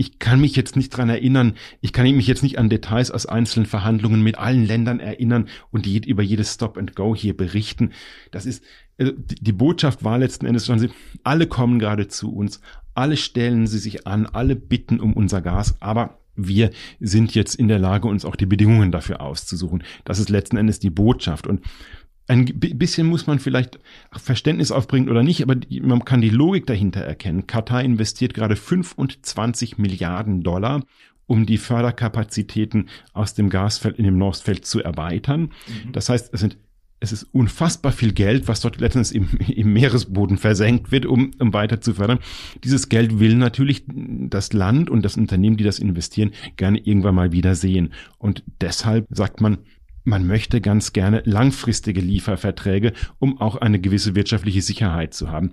ich 0.00 0.18
kann 0.18 0.40
mich 0.40 0.56
jetzt 0.56 0.76
nicht 0.76 0.88
dran 0.88 1.10
erinnern, 1.10 1.52
ich 1.82 1.92
kann 1.92 2.04
mich 2.04 2.26
jetzt 2.26 2.42
nicht 2.42 2.58
an 2.58 2.70
Details 2.70 3.10
aus 3.10 3.26
einzelnen 3.26 3.66
Verhandlungen 3.66 4.22
mit 4.22 4.38
allen 4.38 4.64
Ländern 4.64 4.98
erinnern 4.98 5.46
und 5.72 5.84
die, 5.84 5.98
über 5.98 6.22
jedes 6.22 6.54
Stop 6.54 6.78
and 6.78 6.96
Go 6.96 7.14
hier 7.14 7.36
berichten. 7.36 7.90
Das 8.30 8.46
ist, 8.46 8.64
also 8.98 9.12
die 9.14 9.52
Botschaft 9.52 10.02
war 10.02 10.16
letzten 10.16 10.46
Endes 10.46 10.64
schon, 10.64 10.90
alle 11.22 11.46
kommen 11.46 11.78
gerade 11.78 12.08
zu 12.08 12.32
uns, 12.32 12.62
alle 12.94 13.18
stellen 13.18 13.66
sie 13.66 13.78
sich 13.78 14.06
an, 14.06 14.24
alle 14.24 14.56
bitten 14.56 15.00
um 15.00 15.12
unser 15.12 15.42
Gas, 15.42 15.76
aber 15.80 16.18
wir 16.34 16.70
sind 17.00 17.34
jetzt 17.34 17.56
in 17.56 17.68
der 17.68 17.78
Lage, 17.78 18.08
uns 18.08 18.24
auch 18.24 18.36
die 18.36 18.46
Bedingungen 18.46 18.92
dafür 18.92 19.20
auszusuchen. 19.20 19.82
Das 20.06 20.18
ist 20.18 20.30
letzten 20.30 20.56
Endes 20.56 20.78
die 20.78 20.88
Botschaft. 20.88 21.46
Und 21.46 21.60
ein 22.30 22.46
bisschen 22.46 23.08
muss 23.08 23.26
man 23.26 23.40
vielleicht 23.40 23.80
Verständnis 24.12 24.70
aufbringen 24.70 25.08
oder 25.08 25.24
nicht, 25.24 25.42
aber 25.42 25.56
man 25.82 26.04
kann 26.04 26.20
die 26.20 26.30
Logik 26.30 26.66
dahinter 26.66 27.00
erkennen. 27.00 27.48
Katar 27.48 27.82
investiert 27.82 28.34
gerade 28.34 28.54
25 28.54 29.78
Milliarden 29.78 30.42
Dollar, 30.42 30.84
um 31.26 31.44
die 31.44 31.58
Förderkapazitäten 31.58 32.88
aus 33.12 33.34
dem 33.34 33.50
Gasfeld 33.50 33.98
in 33.98 34.04
dem 34.04 34.16
Nordfeld 34.16 34.64
zu 34.64 34.80
erweitern. 34.80 35.50
Mhm. 35.86 35.92
Das 35.92 36.08
heißt, 36.08 36.32
es 36.32 36.40
sind 36.40 36.56
es 37.02 37.12
ist 37.12 37.22
unfassbar 37.32 37.92
viel 37.92 38.12
Geld, 38.12 38.46
was 38.46 38.60
dort 38.60 38.78
letztens 38.78 39.10
im, 39.10 39.26
im 39.48 39.72
Meeresboden 39.72 40.36
versenkt 40.36 40.92
wird, 40.92 41.06
um, 41.06 41.30
um 41.38 41.54
weiter 41.54 41.80
zu 41.80 41.94
fördern. 41.94 42.18
Dieses 42.62 42.90
Geld 42.90 43.18
will 43.18 43.36
natürlich 43.36 43.84
das 43.88 44.52
Land 44.52 44.90
und 44.90 45.02
das 45.02 45.16
Unternehmen, 45.16 45.56
die 45.56 45.64
das 45.64 45.78
investieren, 45.78 46.32
gerne 46.56 46.78
irgendwann 46.78 47.14
mal 47.14 47.32
wieder 47.32 47.54
sehen. 47.54 47.94
Und 48.18 48.44
deshalb 48.60 49.06
sagt 49.10 49.40
man, 49.40 49.58
man 50.04 50.26
möchte 50.26 50.60
ganz 50.60 50.92
gerne 50.92 51.22
langfristige 51.24 52.00
Lieferverträge, 52.00 52.92
um 53.18 53.40
auch 53.40 53.56
eine 53.56 53.80
gewisse 53.80 54.14
wirtschaftliche 54.14 54.62
Sicherheit 54.62 55.14
zu 55.14 55.30
haben. 55.30 55.52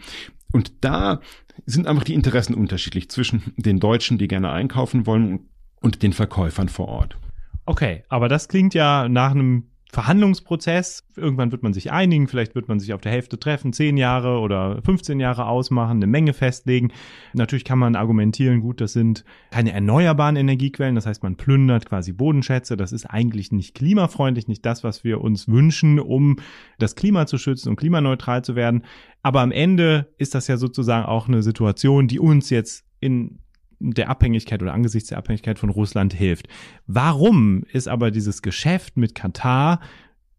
Und 0.51 0.71
da 0.81 1.21
sind 1.65 1.87
einfach 1.87 2.03
die 2.03 2.13
Interessen 2.13 2.53
unterschiedlich 2.53 3.09
zwischen 3.09 3.53
den 3.57 3.79
Deutschen, 3.79 4.17
die 4.17 4.27
gerne 4.27 4.51
einkaufen 4.51 5.05
wollen, 5.05 5.49
und 5.79 6.01
den 6.01 6.13
Verkäufern 6.13 6.69
vor 6.69 6.87
Ort. 6.87 7.17
Okay, 7.65 8.03
aber 8.09 8.29
das 8.29 8.47
klingt 8.47 8.73
ja 8.73 9.07
nach 9.09 9.31
einem 9.31 9.67
Verhandlungsprozess. 9.91 11.05
Irgendwann 11.15 11.51
wird 11.51 11.63
man 11.63 11.73
sich 11.73 11.91
einigen, 11.91 12.27
vielleicht 12.27 12.55
wird 12.55 12.67
man 12.67 12.79
sich 12.79 12.93
auf 12.93 13.01
der 13.01 13.11
Hälfte 13.11 13.39
treffen, 13.39 13.71
zehn 13.71 13.95
Jahre 13.95 14.39
oder 14.39 14.81
15 14.83 15.19
Jahre 15.19 15.45
ausmachen, 15.45 15.97
eine 15.97 16.07
Menge 16.07 16.33
festlegen. 16.33 16.91
Natürlich 17.33 17.63
kann 17.63 17.79
man 17.79 17.95
argumentieren, 17.95 18.59
gut, 18.59 18.81
das 18.81 18.93
sind 18.93 19.23
keine 19.49 19.71
erneuerbaren 19.71 20.35
Energiequellen, 20.35 20.95
das 20.95 21.05
heißt, 21.05 21.23
man 21.23 21.37
plündert 21.37 21.85
quasi 21.85 22.11
Bodenschätze. 22.11 22.75
Das 22.75 22.91
ist 22.91 23.05
eigentlich 23.05 23.51
nicht 23.51 23.75
klimafreundlich, 23.75 24.47
nicht 24.47 24.65
das, 24.65 24.83
was 24.83 25.03
wir 25.03 25.21
uns 25.21 25.47
wünschen, 25.47 25.99
um 25.99 26.37
das 26.79 26.95
Klima 26.95 27.25
zu 27.25 27.37
schützen 27.37 27.69
und 27.69 27.77
klimaneutral 27.77 28.43
zu 28.43 28.55
werden. 28.55 28.83
Aber 29.23 29.41
am 29.41 29.51
Ende 29.51 30.13
ist 30.17 30.35
das 30.35 30.47
ja 30.47 30.57
sozusagen 30.57 31.05
auch 31.05 31.27
eine 31.27 31.43
Situation, 31.43 32.07
die 32.07 32.19
uns 32.19 32.49
jetzt 32.49 32.85
in 32.99 33.39
der 33.79 34.09
Abhängigkeit 34.09 34.61
oder 34.61 34.73
angesichts 34.73 35.09
der 35.09 35.17
Abhängigkeit 35.17 35.59
von 35.59 35.69
Russland 35.69 36.13
hilft. 36.13 36.47
Warum 36.87 37.63
ist 37.71 37.87
aber 37.87 38.11
dieses 38.11 38.41
Geschäft 38.41 38.97
mit 38.97 39.15
Katar 39.15 39.79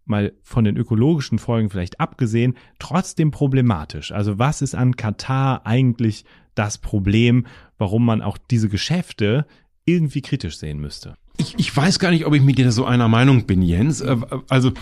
mal 0.09 0.33
von 0.43 0.65
den 0.65 0.77
ökologischen 0.77 1.39
Folgen 1.39 1.71
vielleicht 1.71 2.01
abgesehen, 2.01 2.55
trotzdem 2.79 3.31
problematisch. 3.31 4.11
Also 4.11 4.39
was 4.39 4.63
ist 4.63 4.75
an 4.75 4.97
Katar 4.97 5.67
eigentlich 5.67 6.25
das 6.55 6.79
Problem, 6.79 7.47
warum 7.77 8.05
man 8.05 8.23
auch 8.23 8.39
diese 8.39 8.69
Geschäfte 8.69 9.47
irgendwie 9.85 10.23
kritisch 10.23 10.59
sehen 10.59 10.81
müsste? 10.81 11.17
Ich, 11.37 11.55
ich 11.57 11.77
weiß 11.77 11.99
gar 11.99 12.11
nicht, 12.11 12.27
ob 12.27 12.35
ich 12.35 12.43
mit 12.43 12.59
dir 12.59 12.73
so 12.73 12.85
einer 12.85 13.07
Meinung 13.07 13.47
bin, 13.47 13.63
Jens. 13.63 14.01
Äh, 14.01 14.17
also 14.49 14.73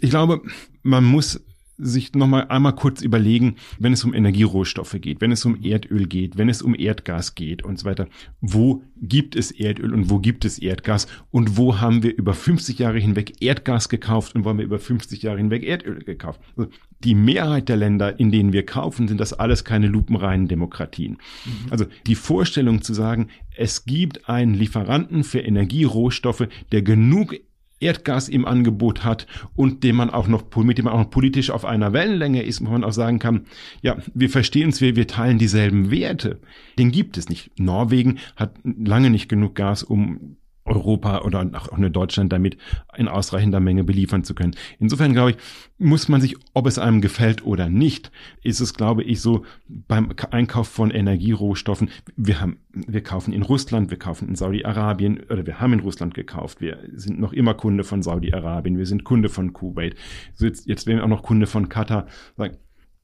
ich 0.00 0.10
glaube, 0.10 0.40
man 0.82 1.04
muss 1.04 1.44
sich 1.80 2.14
nochmal 2.14 2.46
einmal 2.48 2.74
kurz 2.74 3.02
überlegen, 3.02 3.56
wenn 3.78 3.92
es 3.92 4.04
um 4.04 4.14
Energierohstoffe 4.14 4.96
geht, 5.00 5.20
wenn 5.20 5.32
es 5.32 5.44
um 5.44 5.62
Erdöl 5.62 6.06
geht, 6.06 6.38
wenn 6.38 6.48
es 6.48 6.62
um 6.62 6.74
Erdgas 6.74 7.34
geht 7.34 7.62
und 7.62 7.78
so 7.78 7.86
weiter, 7.86 8.08
wo 8.40 8.82
gibt 9.00 9.36
es 9.36 9.50
Erdöl 9.50 9.94
und 9.94 10.10
wo 10.10 10.18
gibt 10.18 10.44
es 10.44 10.58
Erdgas 10.58 11.06
und 11.30 11.56
wo 11.56 11.80
haben 11.80 12.02
wir 12.02 12.16
über 12.16 12.34
50 12.34 12.78
Jahre 12.78 12.98
hinweg 12.98 13.40
Erdgas 13.40 13.88
gekauft 13.88 14.34
und 14.34 14.44
wo 14.44 14.50
haben 14.50 14.58
wir 14.58 14.64
über 14.64 14.78
50 14.78 15.22
Jahre 15.22 15.38
hinweg 15.38 15.64
Erdöl 15.64 16.00
gekauft. 16.00 16.40
Also 16.56 16.70
die 17.02 17.14
Mehrheit 17.14 17.68
der 17.68 17.76
Länder, 17.76 18.20
in 18.20 18.30
denen 18.30 18.52
wir 18.52 18.66
kaufen, 18.66 19.08
sind 19.08 19.20
das 19.20 19.32
alles 19.32 19.64
keine 19.64 19.86
lupenreinen 19.86 20.48
Demokratien. 20.48 21.12
Mhm. 21.44 21.70
Also 21.70 21.86
die 22.06 22.14
Vorstellung 22.14 22.82
zu 22.82 22.92
sagen, 22.92 23.28
es 23.56 23.84
gibt 23.84 24.28
einen 24.28 24.54
Lieferanten 24.54 25.24
für 25.24 25.40
Energierohstoffe, 25.40 26.48
der 26.72 26.82
genug 26.82 27.36
Erdgas 27.80 28.28
im 28.28 28.44
Angebot 28.44 29.04
hat 29.04 29.26
und 29.56 29.82
dem 29.82 29.96
man 29.96 30.10
auch 30.10 30.28
noch, 30.28 30.44
mit 30.56 30.78
dem 30.78 30.84
man 30.84 30.94
auch 30.94 30.98
noch 31.00 31.10
politisch 31.10 31.50
auf 31.50 31.64
einer 31.64 31.92
Wellenlänge 31.92 32.42
ist, 32.42 32.64
wo 32.64 32.70
man 32.70 32.84
auch 32.84 32.92
sagen 32.92 33.18
kann, 33.18 33.46
ja, 33.82 33.96
wir 34.14 34.30
verstehen 34.30 34.66
uns, 34.66 34.80
wir, 34.80 34.96
wir 34.96 35.06
teilen 35.06 35.38
dieselben 35.38 35.90
Werte. 35.90 36.40
Den 36.78 36.92
gibt 36.92 37.16
es 37.16 37.28
nicht. 37.28 37.58
Norwegen 37.58 38.18
hat 38.36 38.54
lange 38.64 39.10
nicht 39.10 39.28
genug 39.28 39.54
Gas, 39.54 39.82
um 39.82 40.36
Europa 40.70 41.22
oder 41.22 41.48
auch 41.54 41.68
eine 41.68 41.90
Deutschland 41.90 42.32
damit 42.32 42.56
in 42.96 43.08
ausreichender 43.08 43.60
Menge 43.60 43.84
beliefern 43.84 44.24
zu 44.24 44.34
können. 44.34 44.54
Insofern 44.78 45.12
glaube 45.12 45.32
ich, 45.32 45.36
muss 45.78 46.08
man 46.08 46.20
sich, 46.20 46.36
ob 46.54 46.66
es 46.66 46.78
einem 46.78 47.00
gefällt 47.00 47.44
oder 47.44 47.68
nicht, 47.68 48.10
ist 48.42 48.60
es, 48.60 48.74
glaube 48.74 49.02
ich, 49.02 49.20
so 49.20 49.44
beim 49.68 50.12
Einkauf 50.30 50.68
von 50.68 50.90
Energierohstoffen. 50.90 51.90
Wir 52.16 52.40
haben, 52.40 52.58
wir 52.72 53.02
kaufen 53.02 53.32
in 53.32 53.42
Russland, 53.42 53.90
wir 53.90 53.98
kaufen 53.98 54.28
in 54.28 54.34
Saudi-Arabien 54.34 55.20
oder 55.30 55.46
wir 55.46 55.60
haben 55.60 55.72
in 55.72 55.80
Russland 55.80 56.14
gekauft. 56.14 56.60
Wir 56.60 56.78
sind 56.92 57.18
noch 57.18 57.32
immer 57.32 57.54
Kunde 57.54 57.84
von 57.84 58.02
Saudi-Arabien. 58.02 58.78
Wir 58.78 58.86
sind 58.86 59.04
Kunde 59.04 59.28
von 59.28 59.52
Kuwait. 59.52 59.96
Jetzt, 60.38 60.66
jetzt 60.66 60.86
werden 60.86 60.98
wir 60.98 61.04
auch 61.04 61.08
noch 61.08 61.22
Kunde 61.22 61.46
von 61.46 61.68
Katar. 61.68 62.06
Sagen, 62.36 62.56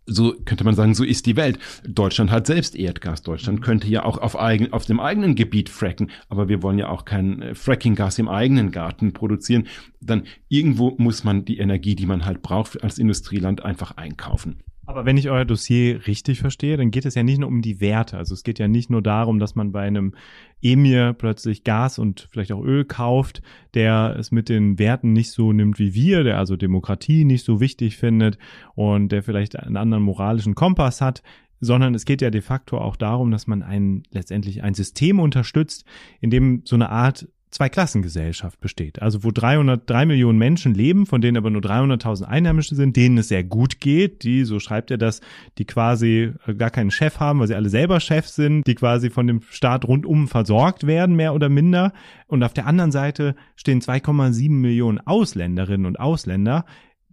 so 0.06 0.34
könnte 0.44 0.64
man 0.64 0.74
sagen, 0.74 0.94
so 0.94 1.04
ist 1.04 1.26
die 1.26 1.36
Welt. 1.36 1.58
Deutschland 1.86 2.30
hat 2.30 2.46
selbst 2.46 2.76
Erdgas. 2.76 3.22
Deutschland 3.22 3.60
könnte 3.60 3.88
ja 3.88 4.04
auch 4.04 4.18
auf, 4.18 4.38
eigen, 4.38 4.72
auf 4.72 4.86
dem 4.86 5.00
eigenen 5.00 5.34
Gebiet 5.34 5.68
fracken, 5.68 6.10
aber 6.28 6.48
wir 6.48 6.62
wollen 6.62 6.78
ja 6.78 6.88
auch 6.88 7.04
kein 7.04 7.42
äh, 7.42 7.54
Frackinggas 7.54 8.18
im 8.18 8.28
eigenen 8.28 8.70
Garten 8.70 9.12
produzieren. 9.12 9.66
Dann 10.00 10.24
irgendwo 10.48 10.94
muss 10.98 11.24
man 11.24 11.44
die 11.44 11.58
Energie, 11.58 11.96
die 11.96 12.06
man 12.06 12.24
halt 12.24 12.42
braucht 12.42 12.82
als 12.82 12.98
Industrieland, 12.98 13.64
einfach 13.64 13.96
einkaufen. 13.96 14.62
Aber 14.86 15.04
wenn 15.04 15.16
ich 15.16 15.28
euer 15.28 15.44
Dossier 15.44 16.06
richtig 16.06 16.38
verstehe, 16.38 16.76
dann 16.76 16.92
geht 16.92 17.06
es 17.06 17.16
ja 17.16 17.24
nicht 17.24 17.38
nur 17.38 17.48
um 17.48 17.60
die 17.60 17.80
Werte. 17.80 18.16
Also 18.16 18.34
es 18.34 18.44
geht 18.44 18.60
ja 18.60 18.68
nicht 18.68 18.88
nur 18.88 19.02
darum, 19.02 19.40
dass 19.40 19.56
man 19.56 19.72
bei 19.72 19.82
einem 19.82 20.14
Emir 20.62 21.12
plötzlich 21.12 21.64
Gas 21.64 21.98
und 21.98 22.28
vielleicht 22.30 22.52
auch 22.52 22.62
Öl 22.62 22.84
kauft, 22.84 23.42
der 23.74 24.14
es 24.16 24.30
mit 24.30 24.48
den 24.48 24.78
Werten 24.78 25.12
nicht 25.12 25.32
so 25.32 25.52
nimmt 25.52 25.80
wie 25.80 25.92
wir, 25.92 26.22
der 26.22 26.38
also 26.38 26.56
Demokratie 26.56 27.24
nicht 27.24 27.44
so 27.44 27.60
wichtig 27.60 27.96
findet 27.96 28.38
und 28.76 29.10
der 29.10 29.24
vielleicht 29.24 29.58
einen 29.58 29.76
anderen 29.76 30.04
moralischen 30.04 30.54
Kompass 30.54 31.00
hat, 31.00 31.22
sondern 31.60 31.94
es 31.94 32.04
geht 32.04 32.22
ja 32.22 32.30
de 32.30 32.40
facto 32.40 32.78
auch 32.78 32.96
darum, 32.96 33.32
dass 33.32 33.48
man 33.48 33.62
ein, 33.62 34.04
letztendlich 34.10 34.62
ein 34.62 34.74
System 34.74 35.18
unterstützt, 35.18 35.84
in 36.20 36.30
dem 36.30 36.62
so 36.64 36.76
eine 36.76 36.90
Art 36.90 37.28
Zweiklassengesellschaft 37.56 38.60
besteht. 38.60 39.00
Also 39.00 39.24
wo 39.24 39.30
303 39.30 40.04
Millionen 40.04 40.38
Menschen 40.38 40.74
leben, 40.74 41.06
von 41.06 41.22
denen 41.22 41.38
aber 41.38 41.48
nur 41.48 41.62
300.000 41.62 42.24
Einheimische 42.24 42.74
sind, 42.74 42.96
denen 42.96 43.16
es 43.16 43.28
sehr 43.28 43.44
gut 43.44 43.80
geht, 43.80 44.24
die, 44.24 44.44
so 44.44 44.60
schreibt 44.60 44.90
er 44.90 44.98
das, 44.98 45.22
die 45.56 45.64
quasi 45.64 46.32
äh, 46.46 46.54
gar 46.54 46.70
keinen 46.70 46.90
Chef 46.90 47.18
haben, 47.18 47.40
weil 47.40 47.48
sie 47.48 47.54
alle 47.54 47.70
selber 47.70 47.98
Chefs 48.00 48.34
sind, 48.34 48.66
die 48.66 48.74
quasi 48.74 49.08
von 49.08 49.26
dem 49.26 49.40
Staat 49.48 49.86
rundum 49.86 50.28
versorgt 50.28 50.86
werden, 50.86 51.16
mehr 51.16 51.32
oder 51.32 51.48
minder. 51.48 51.94
Und 52.26 52.42
auf 52.42 52.52
der 52.52 52.66
anderen 52.66 52.92
Seite 52.92 53.34
stehen 53.54 53.80
2,7 53.80 54.50
Millionen 54.50 54.98
Ausländerinnen 54.98 55.86
und 55.86 55.98
Ausländer, 55.98 56.66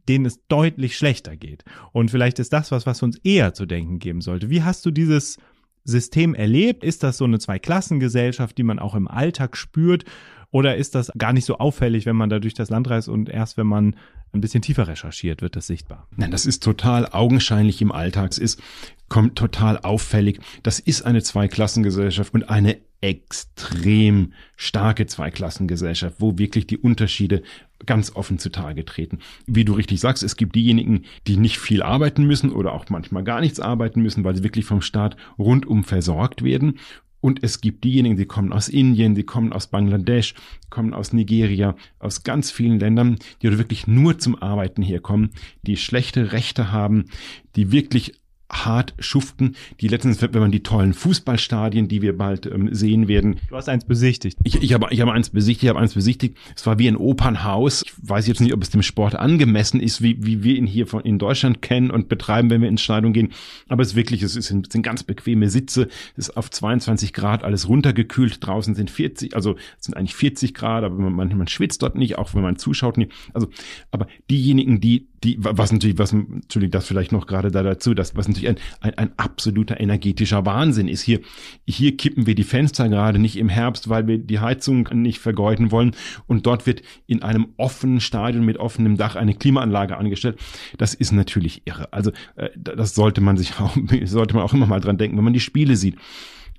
denen 0.09 0.25
es 0.25 0.45
deutlich 0.47 0.97
schlechter 0.97 1.37
geht. 1.37 1.63
Und 1.93 2.11
vielleicht 2.11 2.39
ist 2.39 2.51
das 2.51 2.71
was, 2.71 2.85
was 2.85 3.01
uns 3.01 3.17
eher 3.23 3.53
zu 3.53 3.65
denken 3.65 3.99
geben 3.99 4.19
sollte. 4.19 4.49
Wie 4.49 4.63
hast 4.63 4.85
du 4.85 4.91
dieses 4.91 5.37
System 5.83 6.33
erlebt? 6.35 6.83
Ist 6.83 7.03
das 7.03 7.17
so 7.17 7.25
eine 7.25 7.39
Zweiklassengesellschaft, 7.39 8.57
die 8.57 8.63
man 8.63 8.79
auch 8.79 8.95
im 8.95 9.07
Alltag 9.07 9.57
spürt? 9.57 10.05
Oder 10.51 10.77
ist 10.77 10.93
das 10.93 11.11
gar 11.17 11.33
nicht 11.33 11.45
so 11.45 11.57
auffällig, 11.57 12.05
wenn 12.05 12.15
man 12.15 12.29
da 12.29 12.39
durch 12.39 12.53
das 12.53 12.69
Land 12.69 12.89
reist 12.89 13.09
und 13.09 13.27
erst 13.27 13.57
wenn 13.57 13.65
man 13.65 13.95
ein 14.33 14.41
bisschen 14.41 14.61
tiefer 14.61 14.87
recherchiert, 14.87 15.41
wird 15.41 15.55
das 15.55 15.65
sichtbar? 15.65 16.07
Nein, 16.15 16.31
das 16.31 16.45
ist 16.45 16.61
total 16.61 17.07
augenscheinlich 17.11 17.81
im 17.81 17.91
Alltag. 17.91 18.31
Es 18.31 18.37
ist 18.37 18.61
kommt 19.09 19.35
total 19.35 19.77
auffällig. 19.79 20.39
Das 20.63 20.79
ist 20.79 21.03
eine 21.03 21.21
Zweiklassengesellschaft 21.21 22.33
und 22.33 22.49
eine 22.49 22.77
extrem 23.03 24.31
starke 24.55 25.05
Zweiklassengesellschaft, 25.05 26.15
wo 26.19 26.37
wirklich 26.37 26.67
die 26.67 26.77
Unterschiede 26.77 27.43
ganz 27.85 28.15
offen 28.15 28.39
zutage 28.39 28.85
treten. 28.85 29.19
Wie 29.45 29.65
du 29.65 29.73
richtig 29.73 29.99
sagst, 29.99 30.23
es 30.23 30.37
gibt 30.37 30.55
diejenigen, 30.55 31.03
die 31.27 31.35
nicht 31.35 31.59
viel 31.59 31.83
arbeiten 31.83 32.23
müssen 32.23 32.49
oder 32.49 32.71
auch 32.71 32.85
manchmal 32.87 33.25
gar 33.25 33.41
nichts 33.41 33.59
arbeiten 33.59 34.01
müssen, 34.01 34.23
weil 34.23 34.37
sie 34.37 34.43
wirklich 34.43 34.63
vom 34.63 34.81
Staat 34.81 35.17
rundum 35.37 35.83
versorgt 35.83 36.45
werden. 36.45 36.79
Und 37.19 37.43
es 37.43 37.59
gibt 37.59 37.83
diejenigen, 37.83 38.15
die 38.15 38.25
kommen 38.25 38.53
aus 38.53 38.69
Indien, 38.69 39.15
die 39.15 39.23
kommen 39.23 39.51
aus 39.51 39.67
Bangladesch, 39.67 40.33
kommen 40.69 40.93
aus 40.93 41.11
Nigeria, 41.11 41.75
aus 41.99 42.23
ganz 42.23 42.51
vielen 42.51 42.79
Ländern, 42.79 43.17
die 43.41 43.57
wirklich 43.57 43.85
nur 43.85 44.17
zum 44.17 44.41
Arbeiten 44.41 44.81
herkommen, 44.81 45.31
die 45.61 45.75
schlechte 45.75 46.31
Rechte 46.31 46.71
haben, 46.71 47.05
die 47.57 47.73
wirklich 47.73 48.13
hart 48.53 48.93
schuften, 48.99 49.55
die 49.81 49.87
letztens, 49.87 50.21
wenn 50.21 50.39
man 50.39 50.51
die 50.51 50.63
tollen 50.63 50.93
Fußballstadien, 50.93 51.87
die 51.87 52.01
wir 52.01 52.17
bald 52.17 52.45
ähm, 52.45 52.73
sehen 52.73 53.07
werden. 53.07 53.37
Du 53.49 53.55
hast 53.55 53.69
eins 53.69 53.85
besichtigt. 53.85 54.37
Ich, 54.43 54.61
ich 54.61 54.73
habe 54.73 54.87
ich 54.91 55.01
habe 55.01 55.11
eins 55.11 55.29
besichtigt, 55.29 55.63
ich 55.63 55.69
habe 55.69 55.79
eins 55.79 55.93
besichtigt. 55.93 56.37
Es 56.55 56.65
war 56.65 56.79
wie 56.79 56.87
ein 56.87 56.95
Opernhaus. 56.95 57.83
Ich 57.85 57.93
weiß 58.01 58.27
jetzt 58.27 58.41
nicht, 58.41 58.53
ob 58.53 58.61
es 58.61 58.69
dem 58.69 58.83
Sport 58.83 59.15
angemessen 59.15 59.79
ist, 59.79 60.01
wie, 60.01 60.25
wie 60.25 60.43
wir 60.43 60.55
ihn 60.55 60.67
hier 60.67 60.87
von 60.87 61.03
in 61.03 61.19
Deutschland 61.19 61.61
kennen 61.61 61.91
und 61.91 62.09
betreiben, 62.09 62.49
wenn 62.49 62.61
wir 62.61 62.69
ins 62.69 62.81
Stadion 62.81 63.13
gehen. 63.13 63.29
Aber 63.67 63.81
es 63.81 63.89
ist 63.89 63.95
wirklich, 63.95 64.21
es 64.21 64.33
sind, 64.33 64.71
sind 64.71 64.83
ganz 64.83 65.03
bequeme 65.03 65.49
Sitze. 65.49 65.87
Es 66.15 66.29
ist 66.29 66.37
auf 66.37 66.49
22 66.49 67.13
Grad 67.13 67.43
alles 67.43 67.67
runtergekühlt. 67.67 68.45
Draußen 68.45 68.75
sind 68.75 68.89
40, 68.89 69.35
also 69.35 69.55
es 69.79 69.85
sind 69.85 69.95
eigentlich 69.95 70.15
40 70.15 70.53
Grad, 70.53 70.83
aber 70.83 70.95
man, 70.95 71.35
man 71.37 71.47
schwitzt 71.47 71.81
dort 71.81 71.95
nicht, 71.95 72.17
auch 72.17 72.33
wenn 72.33 72.41
man 72.41 72.57
zuschaut 72.57 72.97
nicht. 72.97 73.11
Also, 73.33 73.49
aber 73.91 74.07
diejenigen, 74.29 74.79
die 74.79 75.07
die, 75.23 75.37
was 75.39 75.71
natürlich, 75.71 75.97
was, 75.97 76.11
Entschuldigung, 76.13 76.71
das 76.71 76.87
vielleicht 76.87 77.11
noch 77.11 77.27
gerade 77.27 77.51
da 77.51 77.63
dazu, 77.63 77.93
das, 77.93 78.15
was 78.15 78.27
natürlich 78.27 78.49
ein, 78.49 78.57
ein, 78.81 78.97
ein 78.97 79.11
absoluter 79.17 79.79
energetischer 79.79 80.45
Wahnsinn 80.45 80.87
ist. 80.87 81.01
Hier, 81.01 81.21
hier 81.65 81.95
kippen 81.95 82.27
wir 82.27 82.35
die 82.35 82.43
Fenster 82.43 82.89
gerade 82.89 83.19
nicht 83.19 83.37
im 83.37 83.49
Herbst, 83.49 83.89
weil 83.89 84.07
wir 84.07 84.17
die 84.17 84.39
Heizung 84.39 84.89
nicht 84.93 85.19
vergeuden 85.19 85.71
wollen. 85.71 85.95
Und 86.27 86.45
dort 86.45 86.65
wird 86.67 86.81
in 87.07 87.23
einem 87.23 87.47
offenen 87.57 88.01
Stadion 88.01 88.45
mit 88.45 88.57
offenem 88.57 88.97
Dach 88.97 89.15
eine 89.15 89.33
Klimaanlage 89.33 89.97
angestellt. 89.97 90.39
Das 90.77 90.93
ist 90.93 91.11
natürlich 91.11 91.63
irre. 91.65 91.91
Also, 91.91 92.11
äh, 92.35 92.49
das 92.55 92.95
sollte 92.95 93.21
man 93.21 93.37
sich 93.37 93.53
auch, 93.59 93.75
sollte 94.05 94.35
man 94.35 94.43
auch 94.43 94.53
immer 94.53 94.67
mal 94.67 94.81
dran 94.81 94.97
denken, 94.97 95.17
wenn 95.17 95.23
man 95.23 95.33
die 95.33 95.39
Spiele 95.39 95.75
sieht. 95.75 95.95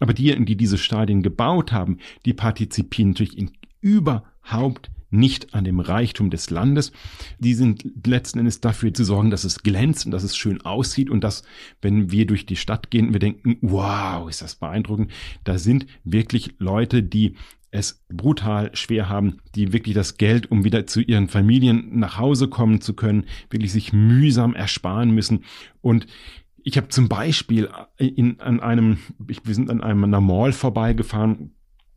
Aber 0.01 0.15
diejenigen, 0.15 0.47
die 0.47 0.57
diese 0.57 0.79
Stadien 0.79 1.23
gebaut 1.23 1.73
haben, 1.73 1.99
die 2.25 2.33
partizipieren 2.33 3.11
natürlich 3.11 3.39
in 3.39 3.51
überhaupt 3.81 4.91
nicht 5.15 5.55
an 5.55 5.65
dem 5.65 5.81
Reichtum 5.81 6.31
des 6.31 6.51
Landes. 6.51 6.93
Die 7.39 7.55
sind 7.55 7.85
letzten 8.07 8.41
Endes 8.41 8.61
dafür 8.61 8.93
zu 8.93 9.05
sorgen, 9.05 9.31
dass 9.31 9.45
es 9.45 9.63
glänzt 9.63 10.05
und 10.07 10.13
dass 10.13 10.25
es 10.25 10.37
schön 10.37 10.61
aussieht 10.63 11.11
und 11.11 11.23
dass, 11.23 11.43
wenn 11.81 12.11
wir 12.11 12.27
durch 12.27 12.47
die 12.47 12.57
Stadt 12.57 12.91
gehen, 12.91 13.13
wir 13.13 13.21
denken, 13.21 13.57
wow, 13.63 14.29
ist 14.29 14.43
das 14.43 14.57
beeindruckend. 14.57 15.11
Da 15.45 15.59
sind 15.59 15.87
wirklich 16.05 16.55
Leute, 16.59 17.03
die 17.03 17.37
es 17.71 18.05
brutal 18.09 18.71
schwer 18.77 19.09
haben, 19.09 19.39
die 19.57 19.73
wirklich 19.73 19.95
das 19.97 20.17
Geld, 20.17 20.51
um 20.51 20.63
wieder 20.63 20.87
zu 20.87 21.01
ihren 21.01 21.29
Familien 21.29 21.99
nach 21.99 22.19
Hause 22.19 22.49
kommen 22.49 22.81
zu 22.81 22.95
können, 22.95 23.25
wirklich 23.51 23.73
sich 23.73 23.93
mühsam 23.93 24.55
ersparen 24.55 25.11
müssen. 25.11 25.45
Und 25.81 26.07
ich 26.63 26.77
habe 26.77 26.89
zum 26.89 27.09
Beispiel 27.09 27.69
in, 27.99 28.41
an 28.41 28.61
einem, 28.61 28.99
ich, 29.29 29.45
wir 29.45 29.55
sind 29.55 29.71
an 29.71 29.81
einem 29.81 30.05
einer 30.05 30.21
Mall 30.21 30.53
vorbeigefahren, 30.53 31.53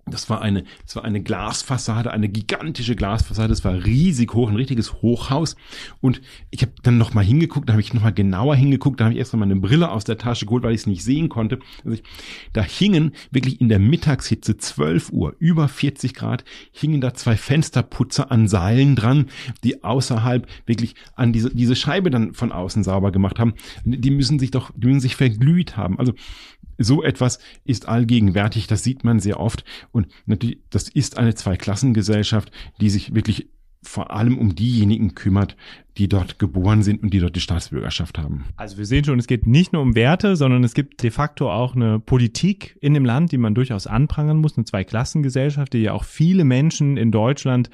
das 0.10 0.30
war 0.30 0.42
eine, 0.42 0.64
das 0.86 0.96
war 0.96 1.04
eine 1.04 1.22
Glasfassade, 1.22 2.12
eine 2.12 2.30
gigantische 2.30 2.96
Glasfassade. 2.96 3.50
Das 3.50 3.64
war 3.64 3.86
riesig 3.86 4.34
hoch, 4.34 4.50
ein 4.50 4.56
richtiges 4.56 5.02
Hochhaus. 5.02 5.56
Und 6.02 6.22
ich 6.50 6.62
habe 6.62 6.72
dann 6.84 6.98
noch 6.98 7.14
mal 7.14 7.24
hingeguckt, 7.24 7.68
da 7.70 7.74
habe 7.74 7.82
ich 7.82 7.94
noch 7.94 8.04
mal 8.04 8.14
genauer 8.14 8.56
hingeguckt. 8.56 9.00
Da 9.00 9.06
habe 9.06 9.14
ich 9.14 9.20
erst 9.20 9.34
mal 9.34 9.40
meine 9.40 9.56
Brille 9.58 9.92
aus 9.92 10.04
der 10.04 10.18
Tasche 10.18 10.46
geholt, 10.46 10.64
weil 10.64 10.74
ich 10.74 10.82
es 10.82 10.88
nicht 10.88 11.04
sehen 11.04 11.30
konnte. 11.30 11.60
Also 11.84 11.96
ich, 11.96 12.04
da 12.54 12.64
hingen 12.64 13.12
wirklich 13.32 13.62
in 13.62 13.70
der 13.70 13.80
Mittagshitze 13.80 14.58
12 14.58 15.12
Uhr, 15.12 15.36
über 15.40 15.68
40 15.68 16.14
Grad, 16.14 16.44
hingen 16.72 17.02
da 17.02 17.14
zwei 17.14 17.36
Fensterputzer 17.36 18.32
an 18.32 18.48
Seilen 18.48 18.96
dran, 18.96 19.28
die 19.64 19.84
außerhalb 19.84 20.48
wirklich 20.66 20.96
an 21.16 21.34
diese, 21.34 21.54
diese 21.54 21.76
Scheibe 21.76 22.10
dann 22.10 22.34
von 22.34 22.52
außen 22.52 22.84
sauber 22.84 23.12
gemacht 23.12 23.40
haben. 23.40 23.54
Die 23.84 24.12
müssen 24.12 24.40
sich 24.40 24.52
doch, 24.52 24.72
die 24.76 24.88
müssen 24.88 25.02
sich 25.02 25.16
verglüht 25.16 25.78
haben. 25.78 26.00
Also 26.00 26.14
so 26.78 27.04
etwas 27.04 27.40
ist 27.64 27.88
allgegenwärtig, 27.88 28.68
das 28.68 28.84
sieht 28.84 29.04
man 29.04 29.20
sehr 29.20 29.40
oft. 29.40 29.64
Und 29.92 30.08
natürlich, 30.26 30.60
das 30.70 30.90
ist 30.90 31.18
eine 31.18 31.36
Zweiklassengesellschaft, 31.36 32.52
die 32.80 32.90
sich 32.90 33.16
wirklich 33.16 33.50
vor 33.84 34.12
allem 34.12 34.38
um 34.38 34.56
diejenigen 34.56 35.16
kümmert, 35.16 35.56
die 35.98 36.10
dort 36.10 36.40
geboren 36.40 36.84
sind 36.84 37.02
und 37.02 37.14
die 37.14 37.20
dort 37.20 37.36
die 37.36 37.42
Staatsbürgerschaft 37.42 38.18
haben. 38.18 38.46
Also 38.56 38.78
wir 38.78 38.86
sehen 38.86 39.06
schon, 39.06 39.20
es 39.20 39.28
geht 39.28 39.48
nicht 39.48 39.72
nur 39.72 39.82
um 39.82 39.96
Werte, 39.96 40.36
sondern 40.36 40.64
es 40.64 40.74
gibt 40.74 41.02
de 41.04 41.12
facto 41.12 41.52
auch 41.52 41.76
eine 41.76 42.00
Politik 42.00 42.78
in 42.82 42.94
dem 42.94 43.06
Land, 43.06 43.32
die 43.32 43.38
man 43.38 43.56
durchaus 43.56 43.88
anprangern 43.88 44.38
muss, 44.38 44.58
eine 44.58 44.66
Zweiklassengesellschaft, 44.66 45.74
die 45.74 45.80
ja 45.80 45.94
auch 45.94 46.04
viele 46.04 46.44
Menschen 46.44 46.98
in 46.98 47.12
Deutschland 47.12 47.70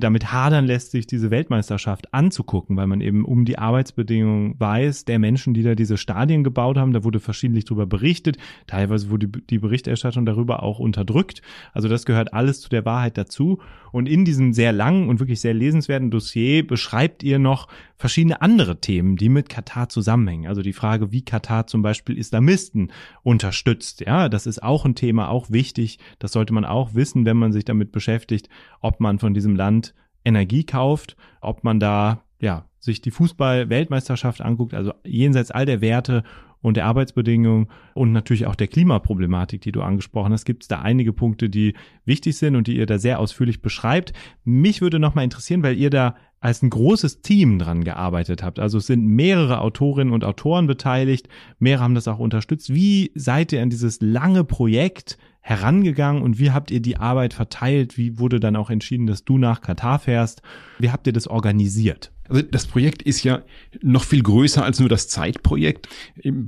damit 0.00 0.32
hadern 0.32 0.66
lässt, 0.66 0.90
sich 0.90 1.06
diese 1.06 1.30
Weltmeisterschaft 1.30 2.12
anzugucken, 2.12 2.76
weil 2.76 2.86
man 2.86 3.00
eben 3.00 3.24
um 3.24 3.44
die 3.44 3.58
Arbeitsbedingungen 3.58 4.54
weiß, 4.58 5.04
der 5.04 5.18
Menschen, 5.18 5.54
die 5.54 5.62
da 5.62 5.74
diese 5.74 5.96
Stadien 5.96 6.44
gebaut 6.44 6.76
haben, 6.76 6.92
da 6.92 7.04
wurde 7.04 7.20
verschiedentlich 7.20 7.64
darüber 7.64 7.86
berichtet, 7.86 8.36
teilweise 8.66 9.10
wurde 9.10 9.28
die 9.28 9.58
Berichterstattung 9.58 10.26
darüber 10.26 10.62
auch 10.62 10.78
unterdrückt. 10.78 11.42
Also 11.72 11.88
das 11.88 12.04
gehört 12.04 12.34
alles 12.34 12.60
zu 12.60 12.68
der 12.68 12.84
Wahrheit 12.84 13.16
dazu. 13.16 13.58
Und 13.92 14.08
in 14.08 14.26
diesem 14.26 14.52
sehr 14.52 14.72
langen 14.72 15.08
und 15.08 15.20
wirklich 15.20 15.40
sehr 15.40 15.54
lesenswerten 15.54 16.10
Dossier 16.10 16.66
beschreibt 16.66 17.22
ihr 17.22 17.38
noch 17.38 17.68
verschiedene 17.96 18.42
andere 18.42 18.80
Themen, 18.80 19.16
die 19.16 19.30
mit 19.30 19.48
Katar 19.48 19.88
zusammenhängen. 19.88 20.46
Also 20.46 20.60
die 20.60 20.74
Frage, 20.74 21.12
wie 21.12 21.22
Katar 21.22 21.66
zum 21.66 21.80
Beispiel 21.80 22.18
Islamisten 22.18 22.92
unterstützt. 23.22 24.02
Ja, 24.02 24.28
das 24.28 24.46
ist 24.46 24.62
auch 24.62 24.84
ein 24.84 24.96
Thema, 24.96 25.30
auch 25.30 25.50
wichtig. 25.50 25.98
Das 26.18 26.32
sollte 26.32 26.52
man 26.52 26.66
auch 26.66 26.94
wissen, 26.94 27.24
wenn 27.24 27.38
man 27.38 27.52
sich 27.52 27.64
damit 27.64 27.90
beschäftigt, 27.90 28.50
ob 28.82 29.00
man 29.00 29.18
von 29.18 29.32
diesem 29.32 29.56
Land 29.56 29.85
Energie 30.26 30.64
kauft, 30.64 31.16
ob 31.40 31.64
man 31.64 31.80
da 31.80 32.22
ja 32.40 32.66
sich 32.78 33.00
die 33.00 33.10
Fußball-Weltmeisterschaft 33.10 34.40
anguckt, 34.40 34.74
also 34.74 34.92
jenseits 35.04 35.50
all 35.50 35.66
der 35.66 35.80
Werte 35.80 36.22
und 36.62 36.76
der 36.76 36.86
Arbeitsbedingungen 36.86 37.68
und 37.94 38.12
natürlich 38.12 38.46
auch 38.46 38.54
der 38.54 38.66
Klimaproblematik, 38.66 39.60
die 39.60 39.72
du 39.72 39.82
angesprochen 39.82 40.32
hast, 40.32 40.44
gibt 40.44 40.64
es 40.64 40.68
da 40.68 40.80
einige 40.80 41.12
Punkte, 41.12 41.48
die 41.48 41.74
wichtig 42.04 42.36
sind 42.36 42.56
und 42.56 42.66
die 42.66 42.76
ihr 42.76 42.86
da 42.86 42.98
sehr 42.98 43.20
ausführlich 43.20 43.62
beschreibt. 43.62 44.12
Mich 44.44 44.80
würde 44.80 44.98
noch 44.98 45.14
mal 45.14 45.22
interessieren, 45.22 45.62
weil 45.62 45.76
ihr 45.76 45.90
da 45.90 46.16
als 46.40 46.62
ein 46.62 46.70
großes 46.70 47.22
Team 47.22 47.58
dran 47.58 47.84
gearbeitet 47.84 48.42
habt. 48.42 48.58
Also 48.58 48.78
es 48.78 48.86
sind 48.86 49.06
mehrere 49.06 49.60
Autorinnen 49.60 50.12
und 50.12 50.24
Autoren 50.24 50.66
beteiligt, 50.66 51.28
mehrere 51.58 51.84
haben 51.84 51.94
das 51.94 52.08
auch 52.08 52.18
unterstützt. 52.18 52.72
Wie 52.72 53.10
seid 53.14 53.52
ihr 53.52 53.62
an 53.62 53.70
dieses 53.70 54.00
lange 54.00 54.44
Projekt 54.44 55.18
herangegangen 55.40 56.22
und 56.22 56.38
wie 56.38 56.50
habt 56.50 56.70
ihr 56.70 56.80
die 56.80 56.96
Arbeit 56.96 57.32
verteilt? 57.32 57.96
Wie 57.96 58.18
wurde 58.18 58.40
dann 58.40 58.56
auch 58.56 58.70
entschieden, 58.70 59.06
dass 59.06 59.24
du 59.24 59.38
nach 59.38 59.60
Katar 59.60 59.98
fährst? 59.98 60.42
Wie 60.78 60.90
habt 60.90 61.06
ihr 61.06 61.12
das 61.12 61.28
organisiert? 61.28 62.12
Also 62.28 62.42
das 62.42 62.66
Projekt 62.66 63.02
ist 63.02 63.22
ja 63.24 63.42
noch 63.82 64.04
viel 64.04 64.22
größer 64.22 64.64
als 64.64 64.80
nur 64.80 64.88
das 64.88 65.08
Zeitprojekt. 65.08 65.88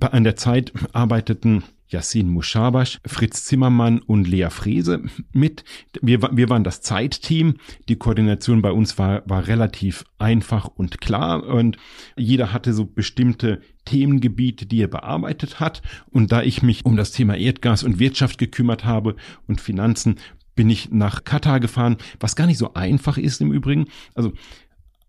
An 0.00 0.24
der 0.24 0.36
Zeit 0.36 0.72
arbeiteten 0.92 1.64
Yassin 1.88 2.28
Mushabash, 2.28 3.00
Fritz 3.06 3.44
Zimmermann 3.44 4.00
und 4.00 4.28
Lea 4.28 4.50
Frese 4.50 5.04
mit. 5.32 5.64
Wir, 6.02 6.20
wir 6.20 6.48
waren 6.50 6.64
das 6.64 6.82
Zeitteam. 6.82 7.54
Die 7.88 7.96
Koordination 7.96 8.62
bei 8.62 8.72
uns 8.72 8.98
war, 8.98 9.22
war 9.26 9.46
relativ 9.46 10.04
einfach 10.18 10.66
und 10.66 11.00
klar 11.00 11.44
und 11.46 11.78
jeder 12.16 12.52
hatte 12.52 12.74
so 12.74 12.84
bestimmte 12.84 13.62
Themengebiete, 13.86 14.66
die 14.66 14.82
er 14.82 14.88
bearbeitet 14.88 15.60
hat. 15.60 15.80
Und 16.10 16.30
da 16.30 16.42
ich 16.42 16.62
mich 16.62 16.84
um 16.84 16.96
das 16.96 17.12
Thema 17.12 17.36
Erdgas 17.36 17.82
und 17.82 17.98
Wirtschaft 17.98 18.38
gekümmert 18.38 18.84
habe 18.84 19.16
und 19.46 19.60
Finanzen, 19.60 20.16
bin 20.54 20.68
ich 20.68 20.90
nach 20.90 21.22
Katar 21.22 21.60
gefahren, 21.60 21.96
was 22.18 22.34
gar 22.34 22.46
nicht 22.46 22.58
so 22.58 22.74
einfach 22.74 23.16
ist 23.16 23.40
im 23.40 23.52
Übrigen. 23.52 23.86
Also 24.14 24.32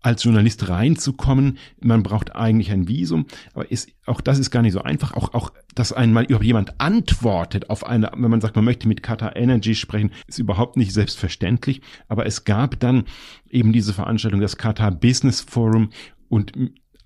als 0.02 0.24
Journalist 0.24 0.68
reinzukommen. 0.68 1.58
Man 1.80 2.02
braucht 2.02 2.34
eigentlich 2.34 2.70
ein 2.70 2.88
Visum, 2.88 3.26
aber 3.54 3.70
ist, 3.70 3.90
auch 4.06 4.20
das 4.20 4.38
ist 4.38 4.50
gar 4.50 4.62
nicht 4.62 4.72
so 4.72 4.82
einfach. 4.82 5.14
Auch, 5.14 5.34
auch, 5.34 5.52
dass 5.74 5.92
einmal 5.92 6.24
überhaupt 6.24 6.44
jemand 6.44 6.80
antwortet 6.80 7.70
auf 7.70 7.84
eine, 7.84 8.10
wenn 8.14 8.30
man 8.30 8.40
sagt, 8.40 8.56
man 8.56 8.64
möchte 8.64 8.88
mit 8.88 9.02
Qatar 9.02 9.36
Energy 9.36 9.74
sprechen, 9.74 10.10
ist 10.26 10.38
überhaupt 10.38 10.76
nicht 10.76 10.92
selbstverständlich. 10.92 11.82
Aber 12.08 12.26
es 12.26 12.44
gab 12.44 12.80
dann 12.80 13.04
eben 13.50 13.72
diese 13.72 13.92
Veranstaltung, 13.92 14.40
das 14.40 14.56
Qatar 14.56 14.90
Business 14.90 15.40
Forum 15.40 15.90
und 16.28 16.52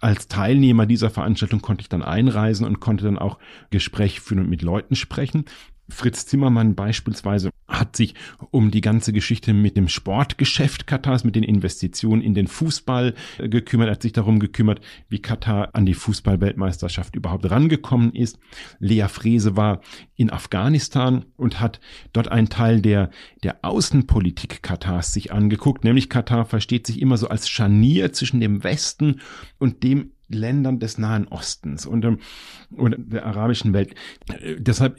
als 0.00 0.28
Teilnehmer 0.28 0.84
dieser 0.84 1.08
Veranstaltung 1.08 1.62
konnte 1.62 1.80
ich 1.80 1.88
dann 1.88 2.02
einreisen 2.02 2.66
und 2.66 2.78
konnte 2.78 3.04
dann 3.04 3.18
auch 3.18 3.38
Gespräche 3.70 4.20
führen 4.20 4.40
und 4.40 4.50
mit 4.50 4.60
Leuten 4.60 4.96
sprechen. 4.96 5.46
Fritz 5.88 6.26
Zimmermann 6.26 6.74
beispielsweise 6.74 7.50
hat 7.68 7.96
sich 7.96 8.14
um 8.50 8.70
die 8.70 8.80
ganze 8.80 9.12
Geschichte 9.12 9.52
mit 9.52 9.76
dem 9.76 9.88
Sportgeschäft 9.88 10.86
Katars, 10.86 11.24
mit 11.24 11.36
den 11.36 11.42
Investitionen 11.42 12.22
in 12.22 12.34
den 12.34 12.46
Fußball 12.46 13.14
äh, 13.38 13.48
gekümmert, 13.48 13.90
hat 13.90 14.02
sich 14.02 14.12
darum 14.12 14.38
gekümmert, 14.38 14.80
wie 15.08 15.20
Katar 15.20 15.70
an 15.72 15.86
die 15.86 15.94
Fußballweltmeisterschaft 15.94 17.16
überhaupt 17.16 17.50
rangekommen 17.50 18.12
ist. 18.14 18.38
Lea 18.78 19.06
Frese 19.08 19.56
war 19.56 19.80
in 20.16 20.30
Afghanistan 20.30 21.24
und 21.36 21.60
hat 21.60 21.80
dort 22.12 22.28
einen 22.28 22.48
Teil 22.48 22.80
der, 22.80 23.10
der 23.42 23.58
Außenpolitik 23.62 24.62
Katars 24.62 25.12
sich 25.12 25.32
angeguckt, 25.32 25.84
nämlich 25.84 26.08
Katar 26.08 26.44
versteht 26.44 26.86
sich 26.86 27.00
immer 27.00 27.16
so 27.16 27.28
als 27.28 27.48
Scharnier 27.48 28.12
zwischen 28.12 28.40
dem 28.40 28.64
Westen 28.64 29.20
und 29.58 29.82
dem 29.82 30.13
Ländern 30.28 30.78
des 30.78 30.98
Nahen 30.98 31.28
Ostens 31.28 31.86
und, 31.86 32.04
ähm, 32.04 32.18
und 32.70 32.96
der 33.12 33.26
arabischen 33.26 33.72
Welt. 33.72 33.94
Deshalb 34.58 34.98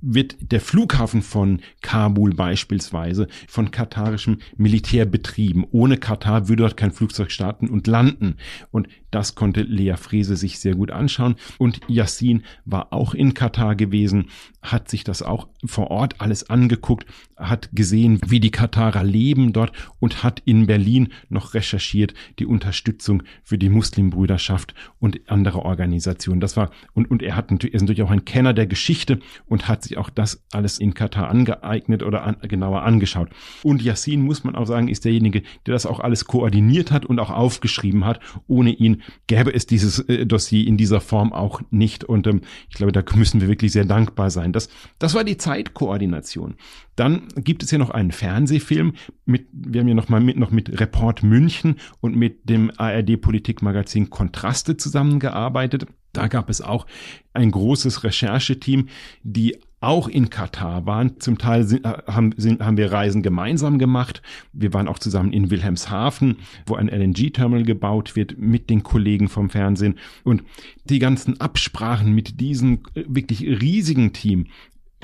wird 0.00 0.36
der 0.40 0.60
Flughafen 0.60 1.22
von 1.22 1.60
Kabul 1.80 2.34
beispielsweise 2.34 3.28
von 3.48 3.70
katarischem 3.70 4.38
Militär 4.56 5.04
betrieben. 5.04 5.66
Ohne 5.70 5.96
Katar 5.96 6.48
würde 6.48 6.62
dort 6.62 6.76
kein 6.76 6.92
Flugzeug 6.92 7.30
starten 7.30 7.68
und 7.68 7.86
landen. 7.86 8.36
Und 8.70 8.88
das 9.10 9.34
konnte 9.34 9.62
Lea 9.62 9.94
Frese 9.96 10.36
sich 10.36 10.58
sehr 10.58 10.74
gut 10.74 10.90
anschauen. 10.90 11.36
Und 11.56 11.80
Yassin 11.88 12.42
war 12.64 12.92
auch 12.92 13.14
in 13.14 13.34
Katar 13.34 13.74
gewesen, 13.74 14.26
hat 14.60 14.90
sich 14.90 15.04
das 15.04 15.22
auch 15.22 15.48
vor 15.64 15.90
Ort 15.90 16.20
alles 16.20 16.50
angeguckt, 16.50 17.06
hat 17.36 17.70
gesehen, 17.72 18.20
wie 18.26 18.40
die 18.40 18.50
Katarer 18.50 19.04
leben 19.04 19.52
dort 19.52 19.72
und 19.98 20.22
hat 20.22 20.42
in 20.44 20.66
Berlin 20.66 21.08
noch 21.28 21.54
recherchiert 21.54 22.12
die 22.38 22.46
Unterstützung 22.46 23.22
für 23.42 23.56
die 23.56 23.68
Muslimbrüderschaft 23.68 24.57
und 24.98 25.20
andere 25.30 25.64
Organisationen. 25.64 26.40
Das 26.40 26.56
war, 26.56 26.70
und, 26.94 27.10
und 27.10 27.22
er 27.22 27.36
hat 27.36 27.50
natürlich, 27.50 27.74
ist 27.74 27.82
natürlich 27.82 28.02
auch 28.02 28.10
ein 28.10 28.24
Kenner 28.24 28.52
der 28.54 28.66
Geschichte 28.66 29.20
und 29.46 29.68
hat 29.68 29.84
sich 29.84 29.98
auch 29.98 30.10
das 30.10 30.44
alles 30.52 30.78
in 30.78 30.94
Katar 30.94 31.28
angeeignet 31.28 32.02
oder 32.02 32.24
an, 32.24 32.36
genauer 32.42 32.82
angeschaut. 32.82 33.30
Und 33.62 33.82
Yassin, 33.82 34.22
muss 34.22 34.44
man 34.44 34.54
auch 34.54 34.66
sagen, 34.66 34.88
ist 34.88 35.04
derjenige, 35.04 35.42
der 35.66 35.72
das 35.72 35.86
auch 35.86 36.00
alles 36.00 36.24
koordiniert 36.24 36.90
hat 36.90 37.06
und 37.06 37.18
auch 37.18 37.30
aufgeschrieben 37.30 38.04
hat. 38.04 38.20
Ohne 38.46 38.70
ihn 38.70 39.02
gäbe 39.26 39.52
es 39.52 39.66
dieses 39.66 40.00
äh, 40.08 40.26
Dossier 40.26 40.66
in 40.66 40.76
dieser 40.76 41.00
Form 41.00 41.32
auch 41.32 41.60
nicht. 41.70 42.04
Und 42.04 42.26
ähm, 42.26 42.40
ich 42.68 42.76
glaube, 42.76 42.92
da 42.92 43.02
müssen 43.14 43.40
wir 43.40 43.48
wirklich 43.48 43.72
sehr 43.72 43.84
dankbar 43.84 44.30
sein. 44.30 44.52
Das, 44.52 44.68
das 44.98 45.14
war 45.14 45.24
die 45.24 45.36
Zeitkoordination. 45.36 46.56
Dann 46.98 47.28
gibt 47.36 47.62
es 47.62 47.70
hier 47.70 47.78
noch 47.78 47.90
einen 47.90 48.10
Fernsehfilm 48.10 48.94
mit, 49.24 49.46
wir 49.52 49.80
haben 49.80 49.86
hier 49.86 49.94
noch 49.94 50.08
mal 50.08 50.20
mit, 50.20 50.36
noch 50.36 50.50
mit 50.50 50.80
Report 50.80 51.22
München 51.22 51.76
und 52.00 52.16
mit 52.16 52.48
dem 52.50 52.72
ARD 52.76 53.20
Politikmagazin 53.20 54.10
Kontraste 54.48 54.78
zusammengearbeitet. 54.78 55.86
Da 56.14 56.26
gab 56.26 56.48
es 56.48 56.62
auch 56.62 56.86
ein 57.34 57.50
großes 57.50 58.02
Rechercheteam, 58.02 58.88
die 59.22 59.58
auch 59.80 60.08
in 60.08 60.30
Katar 60.30 60.86
waren. 60.86 61.20
Zum 61.20 61.36
Teil 61.36 61.64
sind, 61.64 61.84
äh, 61.84 61.98
haben, 62.06 62.32
sind, 62.38 62.64
haben 62.64 62.78
wir 62.78 62.90
Reisen 62.90 63.22
gemeinsam 63.22 63.78
gemacht. 63.78 64.22
Wir 64.54 64.72
waren 64.72 64.88
auch 64.88 64.98
zusammen 64.98 65.34
in 65.34 65.50
Wilhelmshaven, 65.50 66.38
wo 66.64 66.76
ein 66.76 66.88
LNG-Terminal 66.88 67.64
gebaut 67.64 68.16
wird 68.16 68.38
mit 68.38 68.70
den 68.70 68.82
Kollegen 68.82 69.28
vom 69.28 69.50
Fernsehen. 69.50 69.98
Und 70.24 70.44
die 70.84 70.98
ganzen 70.98 71.38
Absprachen 71.42 72.14
mit 72.14 72.40
diesem 72.40 72.80
äh, 72.94 73.04
wirklich 73.06 73.42
riesigen 73.42 74.14
Team, 74.14 74.46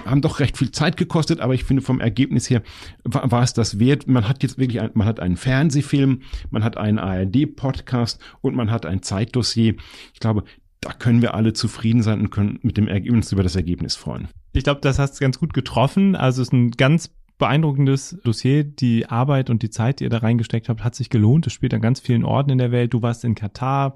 haben 0.05 0.21
doch 0.21 0.41
recht 0.41 0.59
viel 0.59 0.71
Zeit 0.71 0.97
gekostet, 0.97 1.41
aber 1.41 1.55
ich 1.55 1.65
finde 1.65 1.83
vom 1.83 2.01
Ergebnis 2.01 2.51
her 2.51 2.63
war, 3.05 3.31
war 3.31 3.43
es 3.43 3.55
das 3.55 3.79
wert. 3.79 4.07
Man 4.07 4.29
hat 4.29 4.43
jetzt 4.43 4.59
wirklich, 4.59 4.81
ein, 4.81 4.91
man 4.95 5.07
hat 5.07 5.21
einen 5.21 5.37
Fernsehfilm, 5.37 6.23
man 6.51 6.65
hat 6.65 6.77
einen 6.77 6.99
ARD-Podcast 6.99 8.21
und 8.41 8.55
man 8.55 8.71
hat 8.71 8.87
ein 8.87 9.03
Zeitdossier. 9.03 9.77
Ich 10.13 10.21
glaube, 10.21 10.45
da 10.81 10.93
können 10.93 11.23
wir 11.23 11.35
alle 11.35 11.53
zufrieden 11.53 12.03
sein 12.03 12.21
und 12.21 12.31
können 12.31 12.59
mit 12.63 12.77
dem 12.77 12.89
Ergebnis 12.89 13.33
über 13.33 13.43
das 13.43 13.57
Ergebnis 13.57 13.97
freuen. 13.97 14.29
Ich 14.53 14.65
glaube, 14.65 14.81
das 14.83 14.99
hast 14.99 15.15
du 15.15 15.25
ganz 15.25 15.39
gut 15.39 15.55
getroffen. 15.55 16.15
Also 16.15 16.43
es 16.43 16.49
ist 16.49 16.53
ein 16.53 16.73
ganz 16.73 17.11
beeindruckendes 17.39 18.21
Dossier. 18.25 18.65
Die 18.65 19.07
Arbeit 19.07 19.51
und 19.51 19.63
die 19.63 19.71
Zeit, 19.71 20.01
die 20.01 20.05
ihr 20.05 20.11
da 20.11 20.19
reingesteckt 20.19 20.69
habt, 20.69 20.85
hat 20.85 20.95
sich 20.95 21.11
gelohnt. 21.11 21.47
Es 21.47 21.53
spielt 21.53 21.75
an 21.75 21.81
ganz 21.81 22.01
vielen 22.01 22.25
Orten 22.25 22.51
in 22.51 22.59
der 22.59 22.71
Welt. 22.71 22.95
Du 22.95 23.03
warst 23.03 23.25
in 23.25 23.35
Katar. 23.35 23.95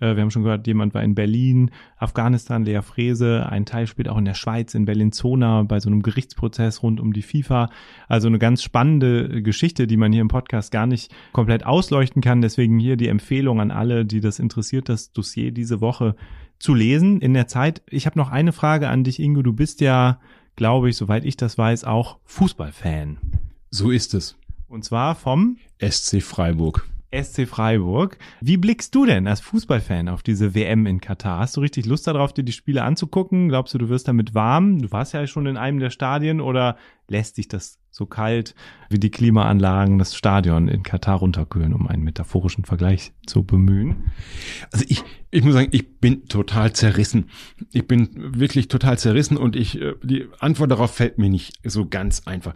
Äh, 0.00 0.16
wir 0.16 0.22
haben 0.22 0.30
schon 0.30 0.42
gehört, 0.42 0.66
jemand 0.66 0.94
war 0.94 1.02
in 1.02 1.14
Berlin, 1.14 1.70
Afghanistan, 1.96 2.64
Lea 2.64 2.80
Frese. 2.82 3.46
Ein 3.48 3.66
Teil 3.66 3.86
spielt 3.86 4.08
auch 4.08 4.18
in 4.18 4.24
der 4.24 4.34
Schweiz, 4.34 4.74
in 4.74 4.84
Bellinzona, 4.84 5.62
bei 5.64 5.80
so 5.80 5.88
einem 5.88 6.02
Gerichtsprozess 6.02 6.82
rund 6.82 7.00
um 7.00 7.12
die 7.12 7.22
FIFA. 7.22 7.70
Also 8.08 8.28
eine 8.28 8.38
ganz 8.38 8.62
spannende 8.62 9.42
Geschichte, 9.42 9.86
die 9.86 9.96
man 9.96 10.12
hier 10.12 10.22
im 10.22 10.28
Podcast 10.28 10.72
gar 10.72 10.86
nicht 10.86 11.14
komplett 11.32 11.66
ausleuchten 11.66 12.22
kann. 12.22 12.40
Deswegen 12.40 12.78
hier 12.78 12.96
die 12.96 13.08
Empfehlung 13.08 13.60
an 13.60 13.70
alle, 13.70 14.06
die 14.06 14.20
das 14.20 14.38
interessiert, 14.38 14.88
das 14.88 15.12
Dossier 15.12 15.52
diese 15.52 15.80
Woche 15.80 16.14
zu 16.58 16.74
lesen 16.74 17.20
in 17.20 17.34
der 17.34 17.46
Zeit. 17.46 17.82
Ich 17.88 18.06
habe 18.06 18.18
noch 18.18 18.30
eine 18.30 18.52
Frage 18.52 18.88
an 18.88 19.04
dich, 19.04 19.20
Ingo. 19.20 19.42
Du 19.42 19.52
bist 19.52 19.80
ja 19.80 20.20
glaube 20.58 20.90
ich, 20.90 20.96
soweit 20.96 21.24
ich 21.24 21.36
das 21.36 21.56
weiß, 21.56 21.84
auch 21.84 22.18
Fußballfan. 22.24 23.16
So 23.70 23.90
ist 23.92 24.12
es. 24.12 24.36
Und 24.66 24.84
zwar 24.84 25.14
vom 25.14 25.56
SC 25.80 26.20
Freiburg. 26.20 26.84
SC 27.14 27.46
Freiburg. 27.46 28.18
Wie 28.40 28.56
blickst 28.56 28.92
du 28.94 29.06
denn 29.06 29.28
als 29.28 29.40
Fußballfan 29.40 30.08
auf 30.08 30.24
diese 30.24 30.56
WM 30.56 30.86
in 30.86 31.00
Katar? 31.00 31.38
Hast 31.38 31.56
du 31.56 31.60
richtig 31.60 31.86
Lust 31.86 32.08
darauf, 32.08 32.32
dir 32.32 32.42
die 32.42 32.52
Spiele 32.52 32.82
anzugucken? 32.82 33.48
Glaubst 33.48 33.72
du, 33.72 33.78
du 33.78 33.88
wirst 33.88 34.08
damit 34.08 34.34
warm? 34.34 34.82
Du 34.82 34.90
warst 34.90 35.14
ja 35.14 35.26
schon 35.28 35.46
in 35.46 35.56
einem 35.56 35.78
der 35.78 35.90
Stadien 35.90 36.40
oder 36.40 36.76
lässt 37.08 37.38
dich 37.38 37.48
das 37.48 37.78
so 37.90 38.06
kalt 38.06 38.54
wie 38.90 38.98
die 38.98 39.10
Klimaanlagen 39.10 39.98
das 39.98 40.14
Stadion 40.14 40.68
in 40.68 40.82
Katar 40.82 41.18
runterkühlen, 41.18 41.72
um 41.72 41.88
einen 41.88 42.04
metaphorischen 42.04 42.64
Vergleich 42.64 43.12
zu 43.26 43.44
bemühen? 43.44 44.12
Also 44.70 44.84
ich, 44.88 45.02
ich 45.30 45.42
muss 45.42 45.54
sagen, 45.54 45.68
ich 45.72 45.98
bin 45.98 46.26
total 46.26 46.72
zerrissen. 46.72 47.30
Ich 47.72 47.88
bin 47.88 48.38
wirklich 48.38 48.68
total 48.68 48.98
zerrissen 48.98 49.36
und 49.36 49.56
ich, 49.56 49.80
äh, 49.80 49.94
die 50.02 50.28
Antwort 50.38 50.70
darauf 50.70 50.94
fällt 50.94 51.18
mir 51.18 51.28
nicht 51.28 51.58
so 51.64 51.88
ganz 51.88 52.26
einfach. 52.26 52.54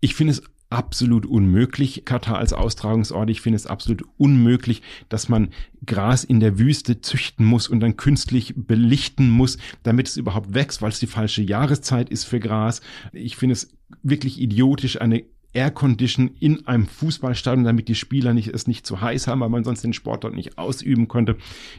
Ich 0.00 0.14
finde 0.14 0.32
es 0.32 0.42
absolut 0.72 1.26
unmöglich, 1.26 2.04
Katar 2.04 2.38
als 2.38 2.52
Austragungsort. 2.52 3.30
Ich 3.30 3.40
finde 3.40 3.56
es 3.56 3.66
absolut 3.66 4.02
unmöglich, 4.16 4.82
dass 5.08 5.28
man 5.28 5.50
Gras 5.86 6.24
in 6.24 6.40
der 6.40 6.58
Wüste 6.58 7.00
züchten 7.00 7.44
muss 7.44 7.68
und 7.68 7.80
dann 7.80 7.96
künstlich 7.96 8.54
belichten 8.56 9.30
muss, 9.30 9.58
damit 9.82 10.08
es 10.08 10.16
überhaupt 10.16 10.54
wächst, 10.54 10.82
weil 10.82 10.90
es 10.90 11.00
die 11.00 11.06
falsche 11.06 11.42
Jahreszeit 11.42 12.08
ist 12.08 12.24
für 12.24 12.40
Gras. 12.40 12.80
Ich 13.12 13.36
finde 13.36 13.52
es 13.52 13.70
wirklich 14.02 14.40
idiotisch, 14.40 15.00
eine 15.00 15.24
Aircondition 15.54 16.30
in 16.40 16.66
einem 16.66 16.86
Fußballstadion, 16.86 17.64
damit 17.64 17.88
die 17.88 17.94
Spieler 17.94 18.32
nicht, 18.32 18.48
es 18.48 18.66
nicht 18.66 18.86
zu 18.86 19.00
heiß 19.00 19.26
haben, 19.26 19.40
weil 19.40 19.48
man 19.48 19.64
sonst 19.64 19.84
den 19.84 19.92
Sport 19.92 20.24
dort 20.24 20.34
nicht 20.34 20.58
ausüben 20.58 21.08
konnte. 21.08 21.36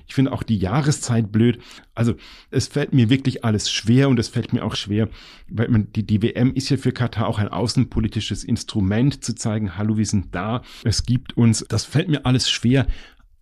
Ich 0.07 0.13
finde 0.13 0.31
auch 0.31 0.43
die 0.43 0.57
Jahreszeit 0.57 1.31
blöd. 1.31 1.59
Also 1.95 2.15
es 2.51 2.67
fällt 2.67 2.93
mir 2.93 3.09
wirklich 3.09 3.43
alles 3.43 3.71
schwer 3.71 4.09
und 4.09 4.19
es 4.19 4.27
fällt 4.27 4.53
mir 4.53 4.63
auch 4.63 4.75
schwer, 4.75 5.09
weil 5.49 5.69
man, 5.69 5.91
die, 5.93 6.05
die 6.05 6.21
WM 6.21 6.53
ist 6.53 6.69
ja 6.69 6.77
für 6.77 6.91
Katar 6.91 7.27
auch 7.27 7.39
ein 7.39 7.47
außenpolitisches 7.47 8.43
Instrument 8.43 9.23
zu 9.23 9.35
zeigen, 9.35 9.77
hallo, 9.77 9.97
wir 9.97 10.05
sind 10.05 10.33
da, 10.35 10.61
es 10.83 11.05
gibt 11.05 11.37
uns. 11.37 11.65
Das 11.67 11.85
fällt 11.85 12.09
mir 12.09 12.25
alles 12.25 12.49
schwer. 12.49 12.87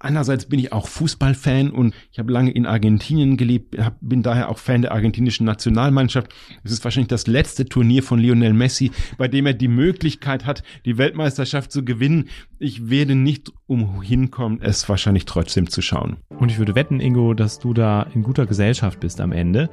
Einerseits 0.02 0.48
bin 0.48 0.60
ich 0.60 0.74
auch 0.74 0.88
Fußballfan 0.88 1.70
und 1.70 1.94
ich 2.12 2.18
habe 2.18 2.34
lange 2.34 2.52
in 2.52 2.66
Argentinien 2.66 3.38
gelebt, 3.38 3.78
bin 4.02 4.24
daher 4.24 4.50
auch 4.50 4.58
Fan 4.58 4.82
der 4.82 4.94
argentinischen 4.94 5.46
Nationalmannschaft. 5.46 6.34
Es 6.64 6.72
ist 6.72 6.84
wahrscheinlich 6.84 7.10
das 7.10 7.28
letzte 7.28 7.66
Turnier 7.66 8.02
von 8.02 8.20
Lionel 8.20 8.54
Messi, 8.54 8.92
bei 9.18 9.28
dem 9.28 9.46
er 9.46 9.54
die 9.54 9.68
Möglichkeit 9.68 10.46
hat, 10.46 10.64
die 10.86 10.98
Weltmeisterschaft 10.98 11.72
zu 11.72 11.86
gewinnen. 11.86 12.30
Ich 12.58 12.90
werde 12.90 13.16
nicht 13.16 13.52
umhinkommen, 13.68 14.60
es 14.62 14.90
wahrscheinlich 14.90 15.26
trotzdem 15.26 15.70
zu 15.70 15.82
schauen. 15.82 16.18
Und 16.30 16.50
ich 16.50 16.58
würde 16.58 16.74
wetten, 16.74 17.00
Ingo, 17.00 17.34
dass 17.36 17.60
du 17.60 17.74
da 17.74 18.08
in 18.16 18.24
guter 18.24 18.48
Gesellschaft 18.48 19.00
bist 19.00 19.22
am 19.22 19.32
Ende. 19.32 19.70